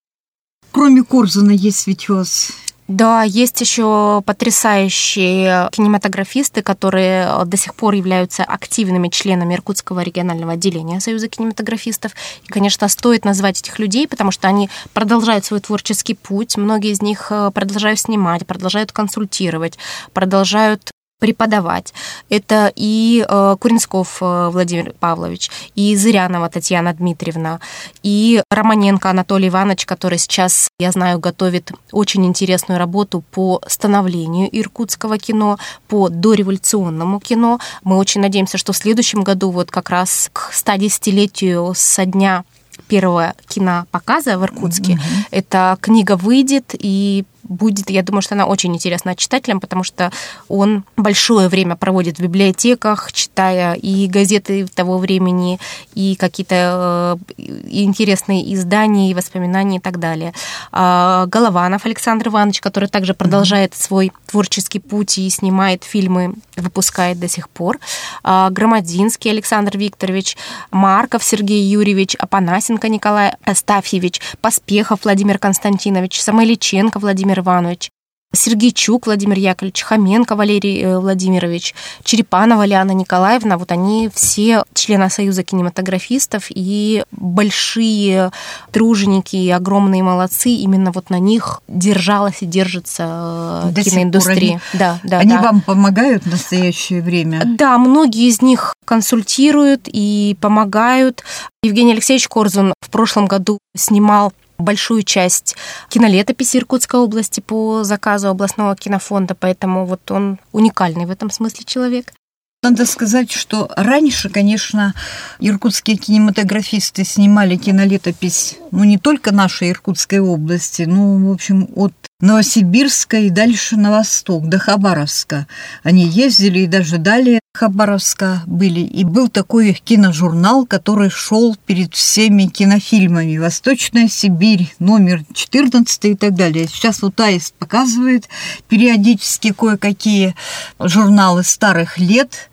Кроме 0.71 1.03
Корзуна 1.03 1.51
есть 1.51 1.87
ведь 1.87 2.09
у 2.09 2.15
вас 2.15 2.51
Да, 2.89 3.21
есть 3.21 3.61
еще 3.61 4.23
потрясающие 4.25 5.69
кинематографисты, 5.71 6.63
которые 6.63 7.27
э, 7.29 7.45
до 7.45 7.55
сих 7.55 7.75
пор 7.75 7.93
являются 7.93 8.43
активными 8.43 9.09
членами 9.09 9.53
Иркутского 9.53 9.99
регионального 9.99 10.53
отделения 10.53 10.99
Союза 10.99 11.27
кинематографистов. 11.27 12.13
И, 12.43 12.47
конечно, 12.47 12.87
стоит 12.87 13.25
назвать 13.25 13.59
этих 13.59 13.77
людей, 13.77 14.07
потому 14.07 14.31
что 14.31 14.47
они 14.47 14.71
продолжают 14.91 15.45
свой 15.45 15.59
творческий 15.59 16.15
путь. 16.15 16.57
Многие 16.57 16.89
из 16.89 17.03
них 17.03 17.27
э, 17.29 17.51
продолжают 17.53 17.99
снимать, 17.99 18.47
продолжают 18.47 18.91
консультировать, 18.91 19.77
продолжают 20.13 20.89
преподавать. 21.19 21.93
Это 22.29 22.71
и 22.75 23.25
э, 23.27 23.55
Куренсков 23.59 24.17
э, 24.21 24.49
Владимир 24.51 24.93
Павлович, 24.99 25.51
и 25.75 25.95
Зырянова 25.95 26.49
Татьяна 26.49 26.93
Дмитриевна, 26.93 27.59
и 28.01 28.41
Романенко 28.49 29.09
Анатолий 29.09 29.49
Иванович, 29.49 29.85
который 29.85 30.17
сейчас, 30.17 30.69
я 30.79 30.91
знаю, 30.91 31.19
готовит 31.19 31.71
очень 31.91 32.25
интересную 32.25 32.79
работу 32.79 33.23
по 33.31 33.61
становлению 33.67 34.49
иркутского 34.51 35.17
кино, 35.17 35.59
по 35.87 36.09
дореволюционному 36.09 37.19
кино. 37.19 37.59
Мы 37.83 37.97
очень 37.97 38.21
надеемся, 38.21 38.57
что 38.57 38.73
в 38.73 38.77
следующем 38.77 39.23
году, 39.23 39.51
вот 39.51 39.71
как 39.71 39.89
раз 39.89 40.29
к 40.31 40.51
110-летию 40.53 41.73
со 41.75 42.05
дня 42.05 42.43
первого 42.87 43.33
кинопоказа 43.47 44.37
в 44.37 44.43
Иркутске, 44.43 44.99
эта 45.31 45.77
книга 45.81 46.15
выйдет 46.15 46.73
и 46.73 47.25
будет, 47.43 47.89
я 47.89 48.03
думаю, 48.03 48.21
что 48.21 48.35
она 48.35 48.45
очень 48.45 48.73
интересна 48.73 49.15
читателям, 49.15 49.59
потому 49.59 49.83
что 49.83 50.11
он 50.47 50.83
большое 50.95 51.49
время 51.49 51.75
проводит 51.75 52.19
в 52.19 52.21
библиотеках, 52.21 53.11
читая 53.11 53.73
и 53.73 54.07
газеты 54.07 54.67
того 54.67 54.97
времени, 54.97 55.59
и 55.95 56.15
какие-то 56.15 57.19
э, 57.37 57.43
интересные 57.69 58.53
издания, 58.53 59.11
и 59.11 59.13
воспоминания 59.13 59.77
и 59.77 59.79
так 59.79 59.99
далее. 59.99 60.33
А, 60.71 61.25
Голованов 61.25 61.85
Александр 61.85 62.27
Иванович, 62.27 62.61
который 62.61 62.89
также 62.89 63.13
продолжает 63.13 63.75
свой 63.75 64.11
творческий 64.27 64.79
путь 64.79 65.17
и 65.17 65.29
снимает 65.29 65.83
фильмы, 65.83 66.35
выпускает 66.55 67.19
до 67.19 67.27
сих 67.27 67.49
пор. 67.49 67.79
А, 68.23 68.49
Громадинский 68.49 69.31
Александр 69.31 69.77
Викторович, 69.77 70.37
Марков 70.71 71.23
Сергей 71.23 71.63
Юрьевич, 71.63 72.15
Апанасенко 72.15 72.89
Николай 72.89 73.33
Астафьевич, 73.43 74.21
Поспехов 74.41 75.03
Владимир 75.03 75.39
Константинович, 75.39 76.21
Самойличенко 76.21 76.99
Владимир 76.99 77.28
Иванович, 77.37 77.89
Сергейчук 78.31 79.07
Владимир 79.07 79.39
Яковлевич, 79.39 79.81
Хоменко 79.81 80.35
Валерий 80.35 80.83
э, 80.83 80.99
Владимирович, 80.99 81.73
Черепанова 82.03 82.63
Лиана 82.63 82.91
Николаевна, 82.91 83.57
вот 83.57 83.71
они 83.71 84.07
все 84.13 84.65
члены 84.75 85.09
Союза 85.09 85.41
кинематографистов 85.43 86.45
и 86.49 87.03
большие 87.09 88.31
труженики, 88.71 89.35
и 89.35 89.49
огромные 89.49 90.03
молодцы, 90.03 90.49
именно 90.51 90.91
вот 90.91 91.09
на 91.09 91.17
них 91.17 91.61
держалась 91.67 92.41
и 92.41 92.45
держится 92.45 93.63
э, 93.65 93.71
До 93.71 93.81
киноиндустрия. 93.83 94.51
они- 94.51 94.59
Да, 94.73 94.99
да, 95.03 95.17
Они 95.17 95.31
да. 95.33 95.41
вам 95.41 95.61
помогают 95.61 96.23
в 96.23 96.29
настоящее 96.29 97.01
время? 97.01 97.41
Да, 97.45 97.79
многие 97.79 98.27
из 98.29 98.43
них 98.43 98.75
консультируют 98.85 99.87
и 99.87 100.37
помогают. 100.39 101.23
Евгений 101.63 101.93
Алексеевич 101.93 102.27
Корзун 102.27 102.73
в 102.79 102.89
прошлом 102.91 103.25
году 103.25 103.57
снимал 103.75 104.33
большую 104.59 105.03
часть 105.03 105.55
кинолетописи 105.89 106.57
Иркутской 106.57 106.99
области 106.99 107.39
по 107.39 107.83
заказу 107.83 108.27
областного 108.27 108.75
кинофонда, 108.75 109.35
поэтому 109.35 109.85
вот 109.85 110.11
он 110.11 110.39
уникальный 110.51 111.05
в 111.05 111.11
этом 111.11 111.31
смысле 111.31 111.65
человек. 111.65 112.13
Надо 112.61 112.85
сказать, 112.85 113.31
что 113.31 113.71
раньше, 113.77 114.29
конечно, 114.29 114.93
иркутские 115.39 115.95
кинематографисты 115.95 117.05
снимали 117.05 117.55
кинолетопись, 117.55 118.57
ну, 118.71 118.83
не 118.83 118.97
только 118.97 119.31
нашей 119.31 119.71
Иркутской 119.71 120.19
области, 120.19 120.81
ну, 120.81 121.29
в 121.29 121.31
общем, 121.31 121.69
от 121.75 121.93
Новосибирска 122.21 123.17
и 123.17 123.29
дальше 123.29 123.77
на 123.77 123.91
восток, 123.91 124.49
до 124.49 124.59
Хабаровска. 124.59 125.47
Они 125.83 126.05
ездили 126.05 126.59
и 126.59 126.67
даже 126.67 126.97
далее 126.97 127.39
Хабаровска 127.53 128.43
были. 128.45 128.81
И 128.81 129.05
был 129.05 129.29
такой 129.29 129.71
киножурнал, 129.71 130.65
который 130.65 131.09
шел 131.09 131.55
перед 131.65 131.95
всеми 131.95 132.47
кинофильмами. 132.47 133.37
«Восточная 133.37 134.09
Сибирь», 134.09 134.73
номер 134.79 135.23
14 135.33 136.05
и 136.05 136.15
так 136.15 136.35
далее. 136.35 136.67
Сейчас 136.67 137.01
вот 137.01 137.17
Аист 137.21 137.53
показывает 137.53 138.27
периодически 138.67 139.53
кое-какие 139.53 140.35
журналы 140.77 141.43
старых 141.43 141.97
лет, 141.97 142.49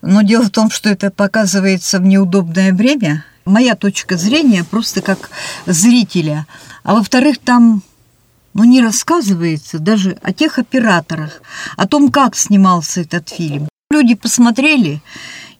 но 0.00 0.22
дело 0.22 0.44
в 0.44 0.50
том, 0.50 0.70
что 0.70 0.88
это 0.88 1.10
показывается 1.10 1.98
в 1.98 2.02
неудобное 2.02 2.72
время. 2.72 3.26
Моя 3.44 3.74
точка 3.74 4.16
зрения 4.16 4.64
просто 4.64 5.02
как 5.02 5.28
зрителя. 5.66 6.46
А 6.84 6.94
во-вторых, 6.94 7.36
там 7.38 7.82
ну, 8.54 8.64
не 8.64 8.80
рассказывается 8.80 9.78
даже 9.78 10.18
о 10.22 10.32
тех 10.32 10.58
операторах, 10.58 11.42
о 11.76 11.86
том, 11.86 12.10
как 12.10 12.36
снимался 12.36 13.02
этот 13.02 13.28
фильм. 13.28 13.68
Люди 13.90 14.14
посмотрели 14.14 15.02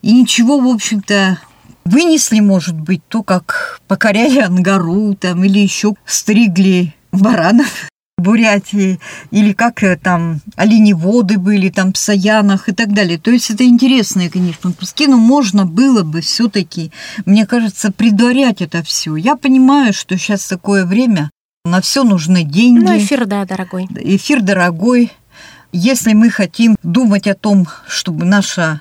и 0.03 0.13
ничего, 0.13 0.59
в 0.59 0.69
общем-то, 0.69 1.39
вынесли, 1.85 2.41
может 2.41 2.79
быть, 2.79 3.03
то, 3.09 3.23
как 3.23 3.81
покоряли 3.89 4.41
Ангару 4.41 5.15
там, 5.15 5.45
или 5.45 5.59
еще 5.59 5.95
стригли 6.05 6.95
баранов 7.13 7.89
в 8.19 8.23
Бурятии, 8.23 9.01
или 9.31 9.53
как 9.53 9.83
э, 9.83 9.97
там 9.97 10.41
оленеводы 10.57 11.39
были 11.39 11.71
там 11.71 11.93
в 11.93 11.99
Саянах 11.99 12.69
и 12.69 12.73
так 12.73 12.93
далее. 12.93 13.19
То 13.19 13.31
есть 13.31 13.51
это 13.51 13.65
интересные, 13.65 14.31
конечно, 14.31 14.73
куски, 14.73 15.07
но 15.07 15.17
можно 15.17 15.65
было 15.65 16.03
бы 16.03 16.21
все-таки, 16.21 16.93
мне 17.25 17.47
кажется, 17.47 17.91
предварять 17.91 18.61
это 18.61 18.83
все. 18.83 19.17
Я 19.17 19.37
понимаю, 19.37 19.93
что 19.93 20.17
сейчас 20.19 20.47
такое 20.47 20.85
время, 20.85 21.31
на 21.65 21.83
все 21.83 22.05
нужны 22.05 22.43
деньги. 22.43 22.83
Ну, 22.83 22.97
эфир, 22.97 23.27
да, 23.27 23.45
дорогой. 23.45 23.87
Эфир 23.95 24.41
дорогой. 24.41 25.13
Если 25.73 26.15
мы 26.15 26.31
хотим 26.31 26.77
думать 26.83 27.27
о 27.27 27.35
том, 27.35 27.69
чтобы 27.87 28.25
наша 28.25 28.81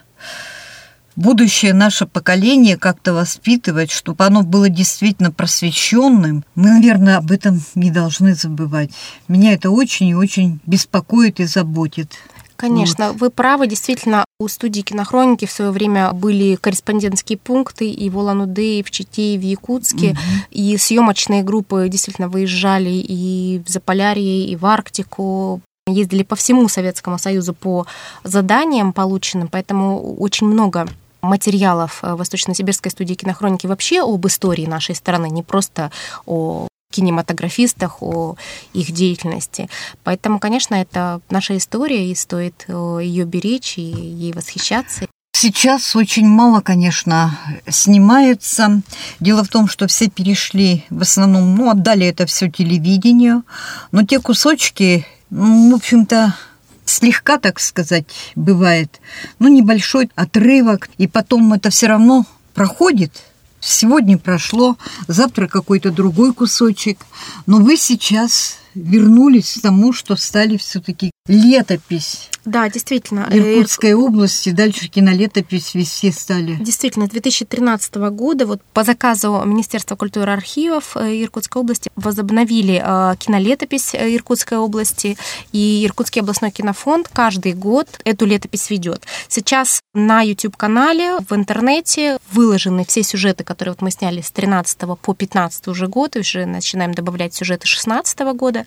будущее 1.17 1.73
наше 1.73 2.05
поколение 2.05 2.77
как-то 2.77 3.13
воспитывать, 3.13 3.91
чтобы 3.91 4.25
оно 4.25 4.43
было 4.43 4.69
действительно 4.69 5.31
просвещенным, 5.31 6.45
мы, 6.55 6.69
наверное, 6.69 7.17
об 7.17 7.31
этом 7.31 7.61
не 7.75 7.91
должны 7.91 8.33
забывать. 8.33 8.91
Меня 9.27 9.53
это 9.53 9.69
очень 9.69 10.07
и 10.07 10.15
очень 10.15 10.61
беспокоит 10.65 11.41
и 11.41 11.45
заботит. 11.45 12.13
Конечно, 12.59 13.13
вот. 13.13 13.21
вы 13.21 13.29
правы. 13.29 13.67
Действительно, 13.67 14.25
у 14.37 14.49
студии 14.49 14.81
кинохроники 14.81 15.45
в 15.45 15.51
свое 15.51 15.71
время 15.71 16.11
были 16.11 16.55
корреспондентские 16.55 17.37
пункты 17.37 17.89
и 17.89 18.09
в 18.09 18.17
Улан-Удэ, 18.17 18.79
и 18.79 18.83
в 18.83 18.91
Чите, 18.91 19.35
и 19.35 19.37
в 19.37 19.41
Якутске. 19.41 20.09
Угу. 20.09 20.17
И 20.51 20.77
съемочные 20.77 21.41
группы 21.41 21.87
действительно 21.87 22.27
выезжали 22.27 22.89
и 22.89 23.61
в 23.65 23.69
Заполярье, 23.69 24.45
и 24.45 24.55
в 24.57 24.65
Арктику, 24.65 25.61
ездили 25.87 26.23
по 26.23 26.35
всему 26.35 26.67
Советскому 26.67 27.17
Союзу 27.17 27.53
по 27.53 27.87
заданиям 28.23 28.93
полученным, 28.93 29.47
поэтому 29.47 30.15
очень 30.17 30.47
много 30.47 30.87
материалов 31.21 31.99
э, 32.01 32.13
Восточно-Сибирской 32.13 32.91
студии 32.91 33.15
кинохроники 33.15 33.67
вообще 33.67 34.01
об 34.01 34.25
истории 34.27 34.65
нашей 34.65 34.95
страны, 34.95 35.29
не 35.29 35.43
просто 35.43 35.91
о 36.25 36.68
кинематографистах, 36.99 38.03
о 38.03 38.35
их 38.73 38.91
деятельности. 38.91 39.69
Поэтому, 40.03 40.39
конечно, 40.39 40.75
это 40.75 41.21
наша 41.29 41.55
история, 41.57 42.11
и 42.11 42.15
стоит 42.15 42.65
э, 42.67 42.99
ее 43.01 43.25
беречь 43.25 43.77
и 43.77 43.81
ей 43.81 44.33
восхищаться. 44.33 45.07
Сейчас 45.31 45.95
очень 45.95 46.27
мало, 46.27 46.59
конечно, 46.59 47.39
снимается. 47.69 48.81
Дело 49.21 49.43
в 49.43 49.47
том, 49.47 49.69
что 49.69 49.87
все 49.87 50.09
перешли 50.09 50.83
в 50.89 51.01
основном, 51.01 51.55
ну, 51.55 51.69
отдали 51.69 52.05
это 52.05 52.25
все 52.25 52.49
телевидению, 52.49 53.43
но 53.91 54.03
те 54.05 54.19
кусочки, 54.19 55.05
ну, 55.29 55.71
в 55.71 55.75
общем-то, 55.75 56.35
слегка, 56.83 57.37
так 57.37 57.59
сказать, 57.59 58.05
бывает, 58.35 58.99
ну, 59.37 59.47
небольшой 59.47 60.09
отрывок, 60.15 60.89
и 60.97 61.07
потом 61.07 61.53
это 61.53 61.69
все 61.69 61.87
равно 61.87 62.25
проходит, 62.53 63.13
Сегодня 63.59 64.17
прошло, 64.17 64.77
завтра 65.07 65.47
какой-то 65.47 65.91
другой 65.91 66.33
кусочек. 66.33 66.99
Но 67.45 67.57
вы 67.57 67.77
сейчас 67.77 68.57
вернулись 68.75 69.55
к 69.55 69.61
тому, 69.61 69.93
что 69.93 70.15
стали 70.15 70.57
все-таки 70.57 71.11
летопись. 71.27 72.29
Да, 72.45 72.67
действительно. 72.69 73.27
Иркутской 73.31 73.93
области, 73.93 74.49
дальше 74.49 74.87
кинолетопись 74.87 75.75
везде 75.75 76.11
стали. 76.11 76.55
Действительно, 76.55 77.05
с 77.05 77.09
2013 77.09 77.95
года 78.11 78.47
вот 78.47 78.61
по 78.73 78.83
заказу 78.83 79.43
Министерства 79.45 79.95
культуры 79.95 80.31
и 80.31 80.33
архивов 80.33 80.97
э, 80.97 81.23
Иркутской 81.23 81.61
области 81.61 81.91
возобновили 81.95 82.81
э, 82.83 83.15
кинолетопись 83.17 83.93
э, 83.93 84.15
Иркутской 84.15 84.57
области, 84.57 85.17
и 85.51 85.85
Иркутский 85.85 86.21
областной 86.21 86.49
кинофонд 86.49 87.09
каждый 87.13 87.53
год 87.53 87.87
эту 88.03 88.25
летопись 88.25 88.69
ведет. 88.71 89.03
Сейчас 89.27 89.81
на 89.93 90.21
YouTube-канале 90.21 91.17
в 91.19 91.33
интернете 91.35 92.17
выложены 92.31 92.85
все 92.85 93.03
сюжеты, 93.03 93.43
которые 93.43 93.73
вот 93.73 93.81
мы 93.81 93.91
сняли 93.91 94.21
с 94.21 94.31
13 94.31 94.79
по 95.01 95.13
15 95.13 95.67
уже 95.67 95.87
год, 95.87 96.15
уже 96.15 96.45
начинаем 96.45 96.93
добавлять 96.93 97.35
сюжеты 97.35 97.67
16 97.67 98.19
года. 98.35 98.58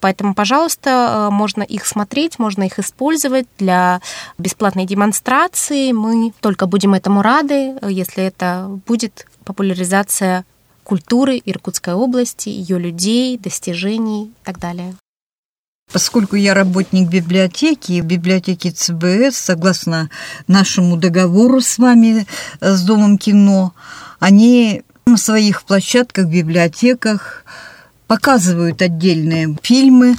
Поэтому, 0.00 0.34
пожалуйста, 0.34 1.28
можно 1.30 1.62
их 1.62 1.86
смотреть, 1.86 2.38
можно 2.38 2.64
их 2.64 2.78
использовать 2.78 3.46
для 3.58 4.00
бесплатной 4.38 4.86
демонстрации. 4.86 5.92
Мы 5.92 6.32
только 6.40 6.66
будем 6.66 6.94
этому 6.94 7.22
рады, 7.22 7.76
если 7.82 8.24
это 8.24 8.80
будет 8.86 9.26
популяризация 9.44 10.44
культуры 10.84 11.40
Иркутской 11.44 11.94
области, 11.94 12.48
ее 12.48 12.78
людей, 12.78 13.38
достижений 13.38 14.26
и 14.26 14.44
так 14.44 14.58
далее. 14.58 14.94
Поскольку 15.92 16.36
я 16.36 16.52
работник 16.54 17.08
библиотеки, 17.08 18.00
библиотеки 18.00 18.70
ЦБС, 18.70 19.36
согласно 19.36 20.10
нашему 20.48 20.96
договору 20.96 21.60
с 21.60 21.78
вами, 21.78 22.26
э, 22.60 22.74
с 22.74 22.82
Домом 22.82 23.18
кино, 23.18 23.72
они 24.18 24.82
на 25.06 25.16
своих 25.16 25.62
площадках, 25.62 26.26
библиотеках 26.26 27.44
показывают 28.06 28.82
отдельные 28.82 29.56
фильмы, 29.62 30.16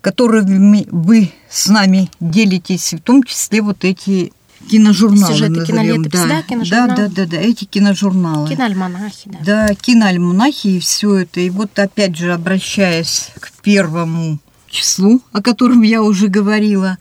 которыми 0.00 0.86
вы 0.90 1.32
с 1.48 1.68
нами 1.68 2.10
делитесь, 2.20 2.92
в 2.94 3.00
том 3.00 3.22
числе 3.22 3.62
вот 3.62 3.84
эти 3.84 4.32
киножурналы. 4.70 5.32
Сюжеты 5.32 5.66
кинолетопись, 5.66 6.20
да, 6.20 6.26
да, 6.26 6.42
киножурналы. 6.42 6.88
Да, 6.88 6.96
да, 6.96 7.08
да, 7.08 7.26
да, 7.26 7.36
эти 7.36 7.64
киножурналы. 7.64 8.48
Киноальманахи, 8.48 9.30
да. 9.30 9.38
Да, 9.44 9.74
киноальманахи 9.74 10.68
и 10.68 10.80
все 10.80 11.16
это. 11.16 11.40
И 11.40 11.50
вот 11.50 11.78
опять 11.78 12.16
же, 12.16 12.32
обращаясь 12.32 13.30
к 13.40 13.52
первому 13.62 14.38
числу, 14.68 15.20
о 15.32 15.42
котором 15.42 15.82
я 15.82 16.02
уже 16.02 16.28
говорила, 16.28 16.98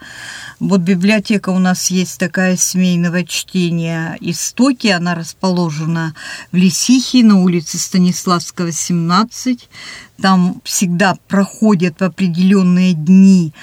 вот 0.59 0.81
библиотека 0.81 1.49
у 1.49 1.59
нас 1.59 1.91
есть 1.91 2.17
такая 2.19 2.55
семейного 2.55 3.25
чтения 3.25 4.17
«Истоки». 4.21 4.87
Она 4.87 5.13
расположена 5.13 6.15
в 6.51 6.55
Лисихе 6.55 7.23
на 7.23 7.41
улице 7.41 7.77
Станиславского, 7.77 8.71
17. 8.71 9.69
Там 10.21 10.61
всегда 10.63 11.17
проходят 11.27 11.99
в 11.99 12.03
определенные 12.03 12.93
дни 12.93 13.53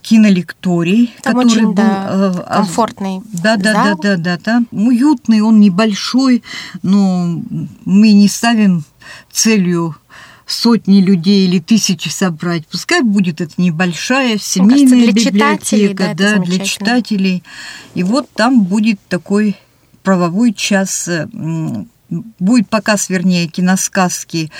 кинолекторий, 0.00 1.14
Там 1.22 1.34
который 1.34 1.46
очень, 1.46 1.66
был 1.66 1.74
да, 1.74 2.06
э, 2.10 2.54
комфортный. 2.54 3.20
Да, 3.32 3.56
да, 3.56 3.72
зал. 3.72 3.84
да, 4.00 4.16
да, 4.16 4.16
да, 4.16 4.38
да. 4.44 4.62
Уютный, 4.70 5.40
он 5.40 5.60
небольшой, 5.60 6.42
но 6.82 7.42
мы 7.84 8.12
не 8.12 8.28
ставим 8.28 8.84
целью 9.30 9.96
сотни 10.48 11.00
людей 11.00 11.46
или 11.46 11.58
тысячи 11.58 12.08
собрать. 12.08 12.66
Пускай 12.66 13.02
будет 13.02 13.40
это 13.40 13.52
небольшая 13.58 14.38
семейная 14.38 14.78
кажется, 14.78 14.96
для 14.96 15.12
библиотека, 15.12 15.64
читателей, 15.64 15.94
да, 15.94 16.14
да 16.14 16.38
для 16.38 16.64
читателей. 16.64 17.42
И 17.94 18.02
вот 18.02 18.28
там 18.34 18.64
будет 18.64 18.98
такой 19.08 19.56
правовой 20.02 20.54
час, 20.54 21.08
будет 22.10 22.68
показ, 22.68 23.10
вернее, 23.10 23.46
киносказки 23.46 24.50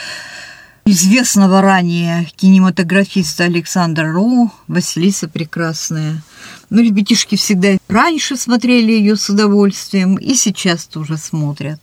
известного 0.84 1.60
ранее 1.60 2.28
кинематографиста 2.36 3.44
Александра 3.44 4.10
Роу 4.10 4.50
«Василиса 4.68 5.28
Прекрасная». 5.28 6.22
Ну, 6.70 6.82
ребятишки 6.82 7.36
всегда 7.36 7.76
раньше 7.88 8.36
смотрели 8.36 8.92
ее 8.92 9.16
с 9.16 9.28
удовольствием, 9.28 10.16
и 10.16 10.34
сейчас 10.34 10.86
тоже 10.86 11.16
смотрят. 11.16 11.80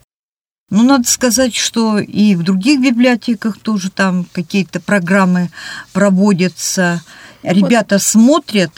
Ну, 0.72 0.84
надо 0.84 1.08
сказать, 1.08 1.56
что 1.56 2.00
и 2.00 2.36
в 2.36 2.44
других 2.44 2.82
библиотеках 2.82 3.60
тоже 3.60 3.92
там 3.92 4.26
какие-то 4.32 4.80
программы 4.80 5.52
проводятся. 5.94 7.02
Ребята 7.44 8.00
смотрят. 8.00 8.72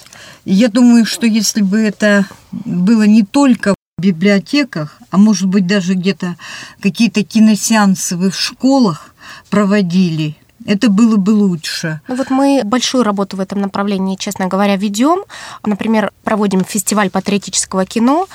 Я 0.44 0.68
думаю, 0.68 1.06
что 1.06 1.26
если 1.26 1.62
бы 1.62 1.80
это 1.80 2.26
было 2.52 3.04
не 3.04 3.24
только 3.24 3.74
в 3.98 4.02
библиотеках, 4.02 5.00
а 5.12 5.18
может 5.18 5.48
быть 5.48 5.66
даже 5.66 5.94
где-то 5.94 6.36
какие-то 6.82 7.24
киносеансы 7.24 8.18
вы 8.18 8.32
в 8.32 8.40
школах 8.40 9.16
проводили, 9.50 10.36
это 10.66 10.90
было 10.90 11.16
бы 11.16 11.32
лучше. 11.32 12.02
Ну 12.10 12.16
вот 12.16 12.30
мы 12.30 12.62
большую 12.66 13.04
работу 13.04 13.38
в 13.38 13.40
этом 13.40 13.62
направлении, 13.62 14.18
честно 14.18 14.48
говоря, 14.48 14.76
ведем. 14.76 15.24
Например, 15.66 16.12
проводим 16.24 16.66
фестиваль 16.66 17.10
патриотического 17.10 17.86
кино 17.86 18.28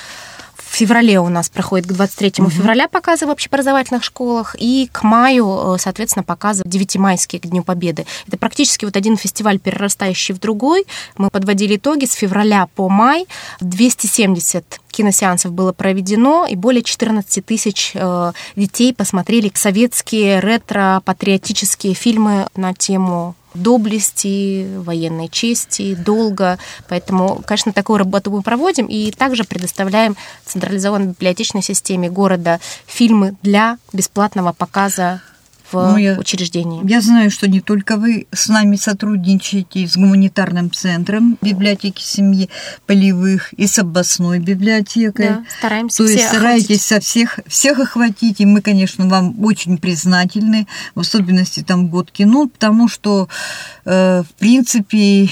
в 0.73 0.75
феврале 0.75 1.21
у 1.21 1.29
нас 1.29 1.51
проходит 1.51 1.87
к 1.87 1.93
23 1.93 2.33
угу. 2.39 2.49
февраля 2.49 2.89
показы 2.89 3.27
в 3.27 3.29
общеобразовательных 3.29 4.03
школах, 4.03 4.57
и 4.59 4.89
к 4.91 5.03
маю, 5.03 5.75
э, 5.75 5.79
соответственно, 5.79 6.23
показы 6.23 6.63
9 6.65 6.97
майские 6.97 7.41
к 7.41 7.47
Дню 7.47 7.63
Победы. 7.63 8.07
Это 8.27 8.39
практически 8.39 8.87
вот 8.87 8.97
один 8.97 9.19
фестиваль, 9.19 9.59
перерастающий 9.59 10.35
в 10.35 10.41
другой. 10.41 10.87
Мы 11.19 11.29
подводили 11.29 11.77
итоги 11.77 12.07
с 12.07 12.15
февраля 12.15 12.69
по 12.75 12.89
май. 12.89 13.27
270 13.61 14.81
киносеансов 14.91 15.53
было 15.53 15.75
проведено, 15.75 16.47
и 16.47 16.57
более 16.57 16.83
14 16.83 17.45
тысяч 17.45 17.93
э, 17.93 18.33
детей 18.57 18.95
посмотрели 18.95 19.53
советские 19.55 20.41
ретро-патриотические 20.41 21.93
фильмы 21.93 22.47
на 22.57 22.73
тему 22.73 23.35
доблести, 23.55 24.67
военной 24.79 25.29
чести, 25.29 25.95
долга. 25.95 26.59
Поэтому, 26.89 27.43
конечно, 27.47 27.73
такую 27.73 27.99
работу 27.99 28.31
мы 28.31 28.43
проводим 28.43 28.87
и 28.87 29.11
также 29.11 29.45
предоставляем 29.45 30.17
централизованной 30.45 31.09
библиотечной 31.09 31.63
системе 31.63 32.11
города 32.11 32.61
фильмы 32.87 33.35
для 33.43 33.79
бесплатного 33.93 34.53
показа 34.53 35.23
в 35.73 35.93
ну, 35.93 35.97
я, 35.97 36.19
учреждении. 36.19 36.89
Я 36.89 37.01
знаю, 37.01 37.31
что 37.31 37.49
не 37.49 37.61
только 37.61 37.97
вы 37.97 38.27
с 38.33 38.49
нами 38.49 38.77
сотрудничаете 38.77 39.87
с 39.87 39.97
гуманитарным 39.97 40.71
центром 40.71 41.39
библиотеки 41.41 42.03
семьи 42.03 42.49
полевых 42.87 43.53
и 43.55 43.67
с 43.67 43.79
областной 43.79 44.39
библиотекой. 44.39 45.29
Да, 45.29 45.45
стараемся 45.59 45.99
То 45.99 46.05
есть 46.05 46.29
стараетесь 46.29 46.83
со 46.83 47.01
всех, 47.01 47.41
всех 47.47 47.79
охватить, 47.79 48.41
и 48.41 48.47
мы, 48.47 48.61
конечно, 48.61 49.09
вам 49.09 49.43
очень 49.45 49.79
признательны, 49.79 50.67
в 50.95 51.01
особенности 51.01 51.63
там 51.63 51.89
год 51.89 52.11
кино, 52.11 52.49
потому 52.49 52.89
что, 52.89 53.29
э, 53.85 54.23
в 54.23 54.35
принципе, 54.39 55.29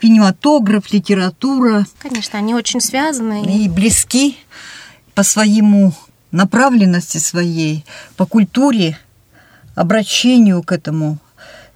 кинематограф, 0.00 0.92
литература. 0.92 1.86
Конечно, 1.98 2.38
они 2.38 2.54
очень 2.54 2.80
связаны. 2.80 3.44
И 3.44 3.68
близки 3.68 4.36
по 5.14 5.22
своему 5.22 5.92
направленности 6.30 7.18
своей, 7.18 7.84
по 8.16 8.26
культуре 8.26 8.98
обращению 9.78 10.62
к 10.62 10.72
этому, 10.72 11.18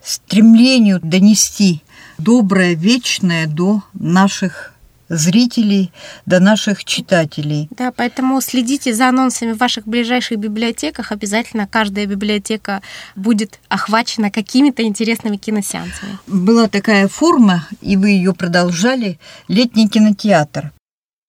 стремлению 0.03 1.01
донести 1.03 1.83
доброе, 2.19 2.75
вечное 2.75 3.47
до 3.47 3.83
наших 3.95 4.73
зрителей 5.09 5.93
до 6.25 6.41
наших 6.41 6.85
читателей. 6.85 7.69
Да, 7.77 7.93
поэтому 7.93 8.41
следите 8.41 8.95
за 8.95 9.09
анонсами 9.09 9.53
в 9.53 9.59
ваших 9.59 9.87
ближайших 9.87 10.39
библиотеках. 10.39 11.13
Обязательно 11.13 11.67
каждая 11.67 12.07
библиотека 12.07 12.81
будет 13.15 13.61
охвачена 13.69 14.31
какими-то 14.31 14.83
интересными 14.83 15.37
киносеансами. 15.37 16.19
Была 16.27 16.67
такая 16.67 17.09
форма, 17.09 17.67
и 17.83 17.99
вы 17.99 18.11
ее 18.11 18.33
продолжали, 18.33 19.19
летний 19.49 19.87
кинотеатр. 19.87 20.73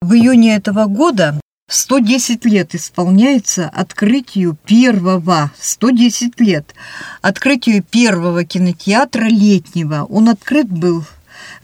В 0.02 0.14
июне 0.14 0.56
этого 0.56 0.86
года 0.86 1.40
110 1.74 2.46
лет 2.46 2.76
исполняется 2.76 3.68
открытию 3.68 4.56
первого, 4.64 5.52
110 5.60 6.40
лет, 6.40 6.76
открытию 7.24 7.82
первого 7.82 8.44
кинотеатра 8.44 9.26
летнего. 9.26 10.06
Он 10.08 10.30
открыт 10.30 10.70
был 10.70 11.04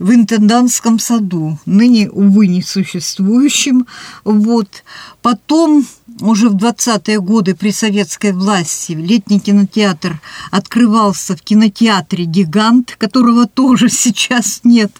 в 0.00 0.12
интендантском 0.12 0.98
саду, 0.98 1.60
ныне, 1.64 2.10
увы, 2.10 2.48
несуществующем. 2.48 3.86
Вот. 4.24 4.82
Потом, 5.22 5.86
уже 6.20 6.48
в 6.48 6.56
20-е 6.56 7.20
годы 7.20 7.54
при 7.54 7.72
советской 7.72 8.32
власти, 8.32 8.92
летний 8.92 9.40
кинотеатр 9.40 10.20
открывался 10.50 11.36
в 11.36 11.42
кинотеатре 11.42 12.24
«Гигант», 12.24 12.96
которого 12.98 13.46
тоже 13.46 13.88
сейчас 13.90 14.60
нет. 14.64 14.92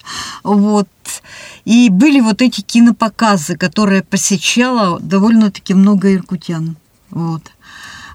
Вот. 0.42 0.88
И 1.64 1.88
были 1.90 2.20
вот 2.20 2.42
эти 2.42 2.60
кинопоказы, 2.60 3.56
которые 3.56 4.02
посещало 4.02 5.00
довольно-таки 5.00 5.74
много 5.74 6.14
иркутян. 6.14 6.76
Вот. 7.10 7.42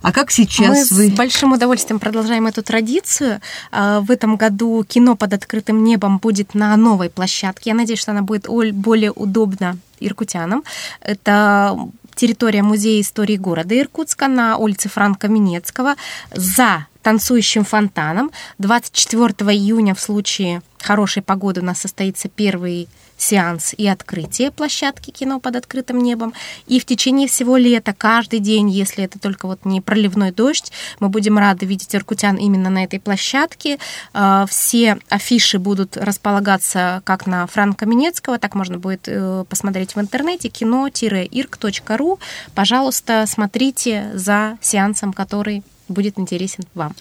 А 0.02 0.12
как 0.12 0.30
сейчас 0.30 0.92
Мы 0.92 0.98
вы... 0.98 1.10
с 1.10 1.12
большим 1.14 1.54
удовольствием 1.54 2.00
продолжаем 2.00 2.46
эту 2.46 2.62
традицию. 2.62 3.42
А, 3.72 4.02
в 4.02 4.12
этом 4.12 4.36
году 4.36 4.84
кино 4.88 5.16
под 5.16 5.34
открытым 5.34 5.84
небом 5.84 6.20
будет 6.20 6.54
на 6.54 6.78
новой 6.78 7.10
площадке. 7.10 7.72
Я 7.72 7.76
надеюсь, 7.76 8.00
что 8.02 8.12
она 8.12 8.22
будет 8.22 8.48
более 8.48 9.12
удобна 9.12 9.80
иркутянам. 10.00 10.64
Это 11.02 11.76
территория 12.16 12.64
Музея 12.64 13.02
истории 13.02 13.38
города 13.38 13.78
Иркутска 13.78 14.28
на 14.28 14.58
улице 14.58 14.90
Франка 14.90 15.28
Минецкого 15.28 15.96
за 16.32 16.88
танцующим 17.04 17.64
фонтаном. 17.64 18.32
24 18.58 19.52
июня 19.52 19.94
в 19.94 20.00
случае 20.00 20.62
хорошей 20.80 21.22
погоды 21.22 21.62
у 21.62 21.64
нас 21.64 21.80
состоится 21.80 22.30
первый 22.30 22.88
сеанс 23.18 23.74
и 23.78 23.88
открытие 23.88 24.52
площадки 24.52 25.12
кино 25.12 25.40
под 25.40 25.56
открытым 25.56 26.00
небом. 26.00 26.34
И 26.68 26.80
в 26.80 26.86
течение 26.86 27.28
всего 27.28 27.58
лета, 27.58 27.94
каждый 27.98 28.40
день, 28.40 28.70
если 28.70 29.04
это 29.04 29.20
только 29.20 29.48
вот 29.48 29.66
не 29.66 29.82
проливной 29.82 30.32
дождь, 30.32 30.72
мы 31.00 31.10
будем 31.10 31.38
рады 31.38 31.66
видеть 31.66 31.96
иркутян 31.96 32.36
именно 32.36 32.70
на 32.70 32.84
этой 32.84 33.00
площадке. 33.00 33.80
А, 34.14 34.46
все 34.48 35.00
афиши 35.10 35.60
будут 35.60 35.98
располагаться 35.98 37.02
как 37.06 37.28
на 37.28 37.48
Франко 37.48 37.86
Минецкого, 37.86 38.38
так 38.38 38.56
можно 38.56 38.78
будет 38.78 39.08
э, 39.08 39.46
посмотреть 39.48 39.96
в 39.96 40.00
интернете 40.00 40.50
кино-ирк.ру. 40.50 42.20
Пожалуйста, 42.54 43.26
смотрите 43.28 44.12
за 44.14 44.58
сеансом, 44.62 45.14
который 45.14 45.64
будет 45.88 46.20
интересен 46.20 46.66
вам. 46.74 46.94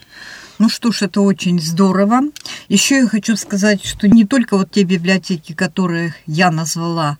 Ну 0.58 0.68
что 0.68 0.92
ж, 0.92 1.02
это 1.02 1.20
очень 1.20 1.60
здорово. 1.60 2.22
Еще 2.68 2.98
я 2.98 3.08
хочу 3.08 3.36
сказать, 3.36 3.84
что 3.84 4.08
не 4.08 4.24
только 4.24 4.56
вот 4.56 4.70
те 4.70 4.84
библиотеки, 4.84 5.52
которые 5.52 6.14
я 6.26 6.50
назвала, 6.50 7.18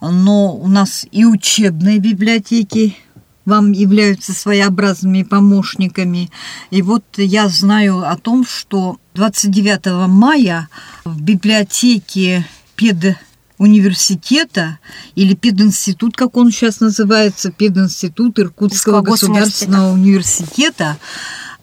но 0.00 0.54
у 0.54 0.68
нас 0.68 1.06
и 1.10 1.24
учебные 1.24 1.98
библиотеки 1.98 2.96
вам 3.44 3.72
являются 3.72 4.32
своеобразными 4.32 5.22
помощниками. 5.22 6.30
И 6.70 6.82
вот 6.82 7.04
я 7.16 7.48
знаю 7.48 8.08
о 8.08 8.16
том, 8.16 8.46
что 8.46 8.98
29 9.14 10.08
мая 10.08 10.68
в 11.04 11.20
библиотеке 11.20 12.46
пед 12.76 13.16
университета 13.56 14.78
или 15.16 15.34
пединститут, 15.34 16.16
как 16.16 16.36
он 16.36 16.52
сейчас 16.52 16.80
называется, 16.80 17.50
пединститут 17.50 18.38
Иркутского 18.38 19.00
государственного 19.00 19.92
университета, 19.92 20.96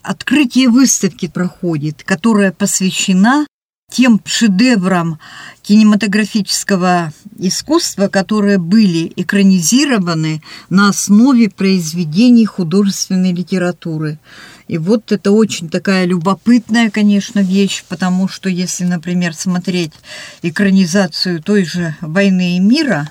открытие 0.05 0.69
выставки 0.69 1.27
проходит, 1.27 2.03
которая 2.03 2.51
посвящена 2.51 3.45
тем 3.91 4.19
шедеврам 4.25 5.19
кинематографического 5.61 7.13
искусства, 7.37 8.07
которые 8.07 8.57
были 8.57 9.11
экранизированы 9.15 10.41
на 10.69 10.89
основе 10.89 11.49
произведений 11.49 12.45
художественной 12.45 13.31
литературы. 13.31 14.19
И 14.67 14.77
вот 14.77 15.11
это 15.11 15.31
очень 15.31 15.69
такая 15.69 16.05
любопытная, 16.05 16.89
конечно, 16.89 17.39
вещь, 17.39 17.83
потому 17.87 18.27
что 18.27 18.49
если, 18.49 18.83
например, 18.83 19.35
смотреть 19.35 19.93
экранизацию 20.41 21.41
той 21.41 21.65
же 21.65 21.95
«Войны 22.01 22.57
и 22.57 22.59
мира», 22.59 23.09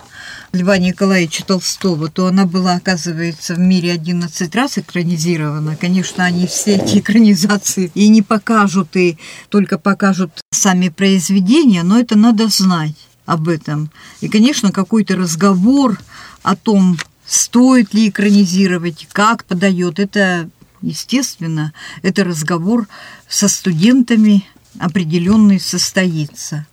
Льва 0.55 0.79
Николаевича 0.79 1.45
Толстого, 1.45 2.09
то 2.09 2.29
она 2.29 2.47
была, 2.47 2.75
оказывается, 2.77 3.57
в 3.57 3.59
мире 3.59 3.91
11 3.91 4.55
раз 4.55 4.79
экранизирована. 4.79 5.75
Конечно, 5.75 6.25
они 6.25 6.47
все 6.47 6.77
эти 6.77 6.99
экранизации 6.99 7.91
и 7.95 8.09
не 8.09 8.23
покажут, 8.23 8.97
и 8.97 9.19
только 9.49 9.79
покажут 9.79 10.31
сами 10.53 10.91
произведения, 10.91 11.83
но 11.83 11.99
это 11.99 12.17
надо 12.17 12.47
знать 12.47 12.95
об 13.27 13.49
этом. 13.49 13.91
И, 14.21 14.29
конечно, 14.29 14.71
какой-то 14.71 15.17
разговор 15.17 15.99
о 16.45 16.55
том, 16.55 16.99
стоит 17.27 17.93
ли 17.93 18.09
экранизировать, 18.09 19.09
как 19.11 19.45
подает, 19.45 19.99
это, 19.99 20.49
естественно, 20.83 21.73
это 22.03 22.23
разговор 22.23 22.87
со 23.29 23.49
студентами 23.49 24.47
определенный 24.79 25.59
состоится. 25.59 26.65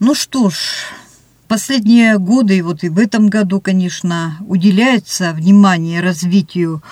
Ну 0.00 0.16
что 0.16 0.50
ж, 0.50 0.56
Последние 1.48 2.18
годы, 2.18 2.58
и 2.58 2.62
вот 2.62 2.84
и 2.84 2.90
в 2.90 2.98
этом 2.98 3.30
году, 3.30 3.58
конечно, 3.58 4.36
уделяется 4.40 5.32
внимание 5.32 6.02
развитию 6.02 6.82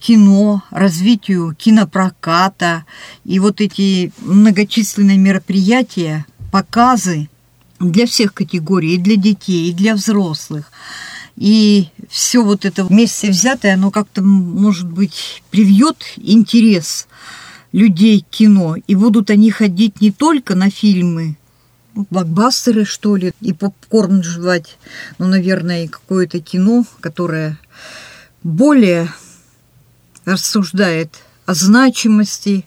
кино, 0.00 0.64
развитию 0.70 1.54
кинопроката. 1.56 2.84
И 3.24 3.38
вот 3.38 3.60
эти 3.60 4.12
многочисленные 4.18 5.16
мероприятия, 5.16 6.26
показы 6.50 7.28
для 7.78 8.06
всех 8.06 8.34
категорий, 8.34 8.96
и 8.96 8.98
для 8.98 9.14
детей, 9.14 9.70
и 9.70 9.72
для 9.72 9.94
взрослых. 9.94 10.72
И 11.36 11.88
все 12.08 12.42
вот 12.42 12.64
это 12.64 12.84
вместе 12.84 13.30
взятое, 13.30 13.74
оно 13.74 13.92
как-то, 13.92 14.22
может 14.22 14.90
быть, 14.90 15.44
привьет 15.50 16.04
интерес 16.16 17.06
людей 17.70 18.22
к 18.22 18.34
кино. 18.34 18.74
И 18.88 18.94
будут 18.96 19.30
они 19.30 19.52
ходить 19.52 20.00
не 20.00 20.10
только 20.10 20.56
на 20.56 20.68
фильмы, 20.68 21.36
блокбастеры, 21.94 22.84
что 22.84 23.16
ли, 23.16 23.32
и 23.40 23.52
попкорн 23.52 24.22
жевать. 24.22 24.78
Ну, 25.18 25.26
наверное, 25.26 25.84
и 25.84 25.88
какое-то 25.88 26.40
кино, 26.40 26.84
которое 27.00 27.58
более 28.42 29.12
рассуждает 30.24 31.10
о 31.46 31.54
значимости, 31.54 32.64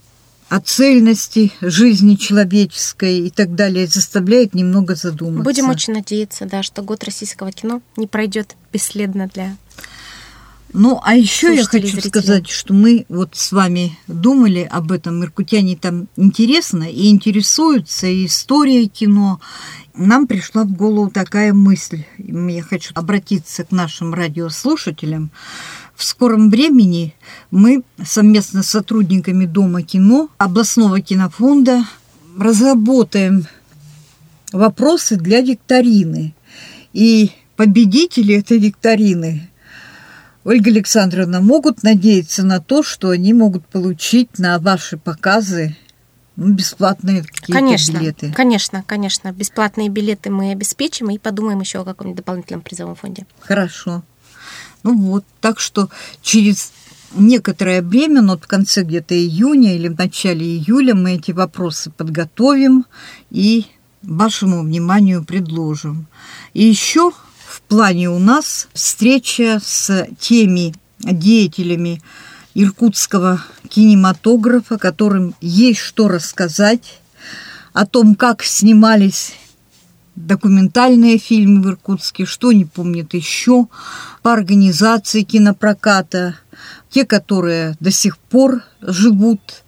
о 0.50 0.60
цельности 0.60 1.52
жизни 1.62 2.16
человеческой 2.16 3.20
и 3.20 3.30
так 3.30 3.56
далее, 3.56 3.88
заставляет 3.88 4.54
немного 4.54 4.96
задуматься. 4.96 5.44
Будем 5.44 5.70
очень 5.70 5.94
надеяться, 5.94 6.46
да, 6.46 6.64
что 6.64 6.82
год 6.84 7.04
российского 7.04 7.52
кино 7.52 7.82
не 7.98 8.08
пройдет 8.08 8.56
бесследно 8.72 9.30
для 9.34 9.56
ну, 10.74 11.00
а 11.04 11.16
еще 11.16 11.56
я 11.56 11.64
хочу 11.66 11.88
зрителей. 11.88 12.10
сказать, 12.10 12.50
что 12.50 12.74
мы 12.74 13.06
вот 13.08 13.36
с 13.36 13.52
вами 13.52 13.98
думали 14.08 14.68
об 14.70 14.92
этом. 14.92 15.24
Иркутяне 15.24 15.78
там 15.78 16.08
интересно 16.16 16.84
и 16.84 17.10
интересуются 17.10 18.08
и 18.08 18.26
историей 18.26 18.88
кино. 18.88 19.40
Нам 19.94 20.26
пришла 20.26 20.64
в 20.64 20.72
голову 20.72 21.12
такая 21.12 21.54
мысль. 21.54 22.06
Я 22.18 22.64
хочу 22.64 22.92
обратиться 22.96 23.64
к 23.64 23.72
нашим 23.72 24.16
радиослушателям. 24.16 25.30
В 25.96 26.04
скором 26.04 26.50
времени 26.50 27.14
мы 27.52 27.84
совместно 28.04 28.64
с 28.64 28.70
сотрудниками 28.70 29.46
Дома 29.46 29.84
кино, 29.84 30.30
областного 30.40 31.02
кинофонда 31.02 31.86
разработаем 32.36 33.46
вопросы 34.52 35.18
для 35.18 35.42
викторины. 35.42 36.34
И 36.94 37.32
победители 37.56 38.34
этой 38.36 38.58
викторины 38.58 39.50
Ольга 40.46 40.72
Александровна, 40.72 41.40
могут 41.40 41.84
надеяться 41.84 42.44
на 42.44 42.60
то, 42.60 42.84
что 42.84 43.10
они 43.10 43.34
могут 43.34 43.66
получить 43.66 44.40
на 44.40 44.60
ваши 44.60 44.98
показы 44.98 45.76
ну, 46.36 46.54
бесплатные 46.54 47.22
какие-то 47.24 47.54
конечно, 47.54 47.98
билеты? 47.98 48.34
Конечно, 48.34 48.84
конечно. 48.86 49.32
Бесплатные 49.32 49.90
билеты 49.90 50.32
мы 50.32 50.52
обеспечим 50.52 51.12
и 51.12 51.20
подумаем 51.20 51.62
еще 51.62 51.82
о 51.82 51.86
каком-нибудь 51.86 52.18
дополнительном 52.18 52.62
призовом 52.62 52.96
фонде. 52.96 53.28
Хорошо. 53.40 54.04
Ну 54.82 54.98
вот, 54.98 55.26
так 55.40 55.60
что 55.60 55.90
через 56.22 56.74
некоторое 57.16 57.82
время, 57.82 58.22
но 58.22 58.38
в 58.38 58.48
конце 58.48 58.84
где-то 58.84 59.16
июня 59.16 59.76
или 59.76 59.88
в 59.88 59.98
начале 59.98 60.46
июля 60.46 60.96
мы 60.96 61.14
эти 61.14 61.32
вопросы 61.32 61.92
подготовим 61.92 62.86
и 63.30 63.68
вашему 64.02 64.64
вниманию 64.64 65.24
предложим. 65.24 66.08
И 66.54 66.64
еще 66.64 67.12
плане 67.74 68.08
у 68.08 68.20
нас 68.20 68.68
встреча 68.76 69.60
с 69.60 70.06
теми 70.20 70.76
деятелями 71.00 72.04
иркутского 72.54 73.44
кинематографа, 73.68 74.78
которым 74.78 75.34
есть 75.42 75.80
что 75.80 76.08
рассказать 76.08 77.00
о 77.74 77.88
том, 77.88 78.14
как 78.14 78.44
снимались 78.44 79.34
документальные 80.16 81.18
фильмы 81.18 81.64
в 81.64 81.70
Иркутске, 81.70 82.26
что 82.26 82.52
не 82.52 82.66
помнят 82.66 83.16
еще, 83.16 83.66
по 84.22 84.34
организации 84.34 85.24
кинопроката, 85.24 86.36
те, 86.92 87.08
которые 87.08 87.76
до 87.80 87.90
сих 87.90 88.20
пор 88.20 88.62
живут, 88.82 89.64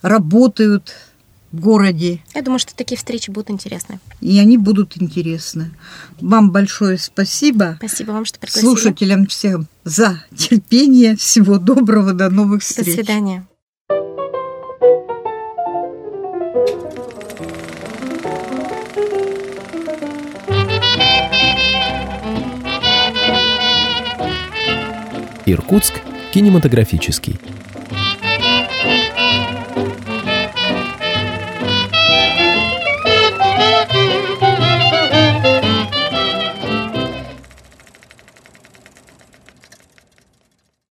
работают 0.00 0.94
городе. 1.60 2.20
Я 2.34 2.42
думаю, 2.42 2.58
что 2.58 2.74
такие 2.74 2.96
встречи 2.96 3.30
будут 3.30 3.50
интересны. 3.50 4.00
И 4.20 4.38
они 4.38 4.58
будут 4.58 5.00
интересны. 5.00 5.70
Вам 6.20 6.50
большое 6.50 6.98
спасибо. 6.98 7.76
Спасибо 7.78 8.12
вам, 8.12 8.24
что 8.24 8.38
пригласили. 8.38 8.64
Слушателям 8.64 9.26
всем 9.26 9.66
за 9.84 10.24
терпение. 10.36 11.16
Всего 11.16 11.58
доброго. 11.58 12.12
До 12.12 12.30
новых 12.30 12.62
встреч. 12.62 12.86
До 12.86 12.92
свидания. 12.92 13.46
Иркутск 25.46 26.00
кинематографический. 26.32 27.38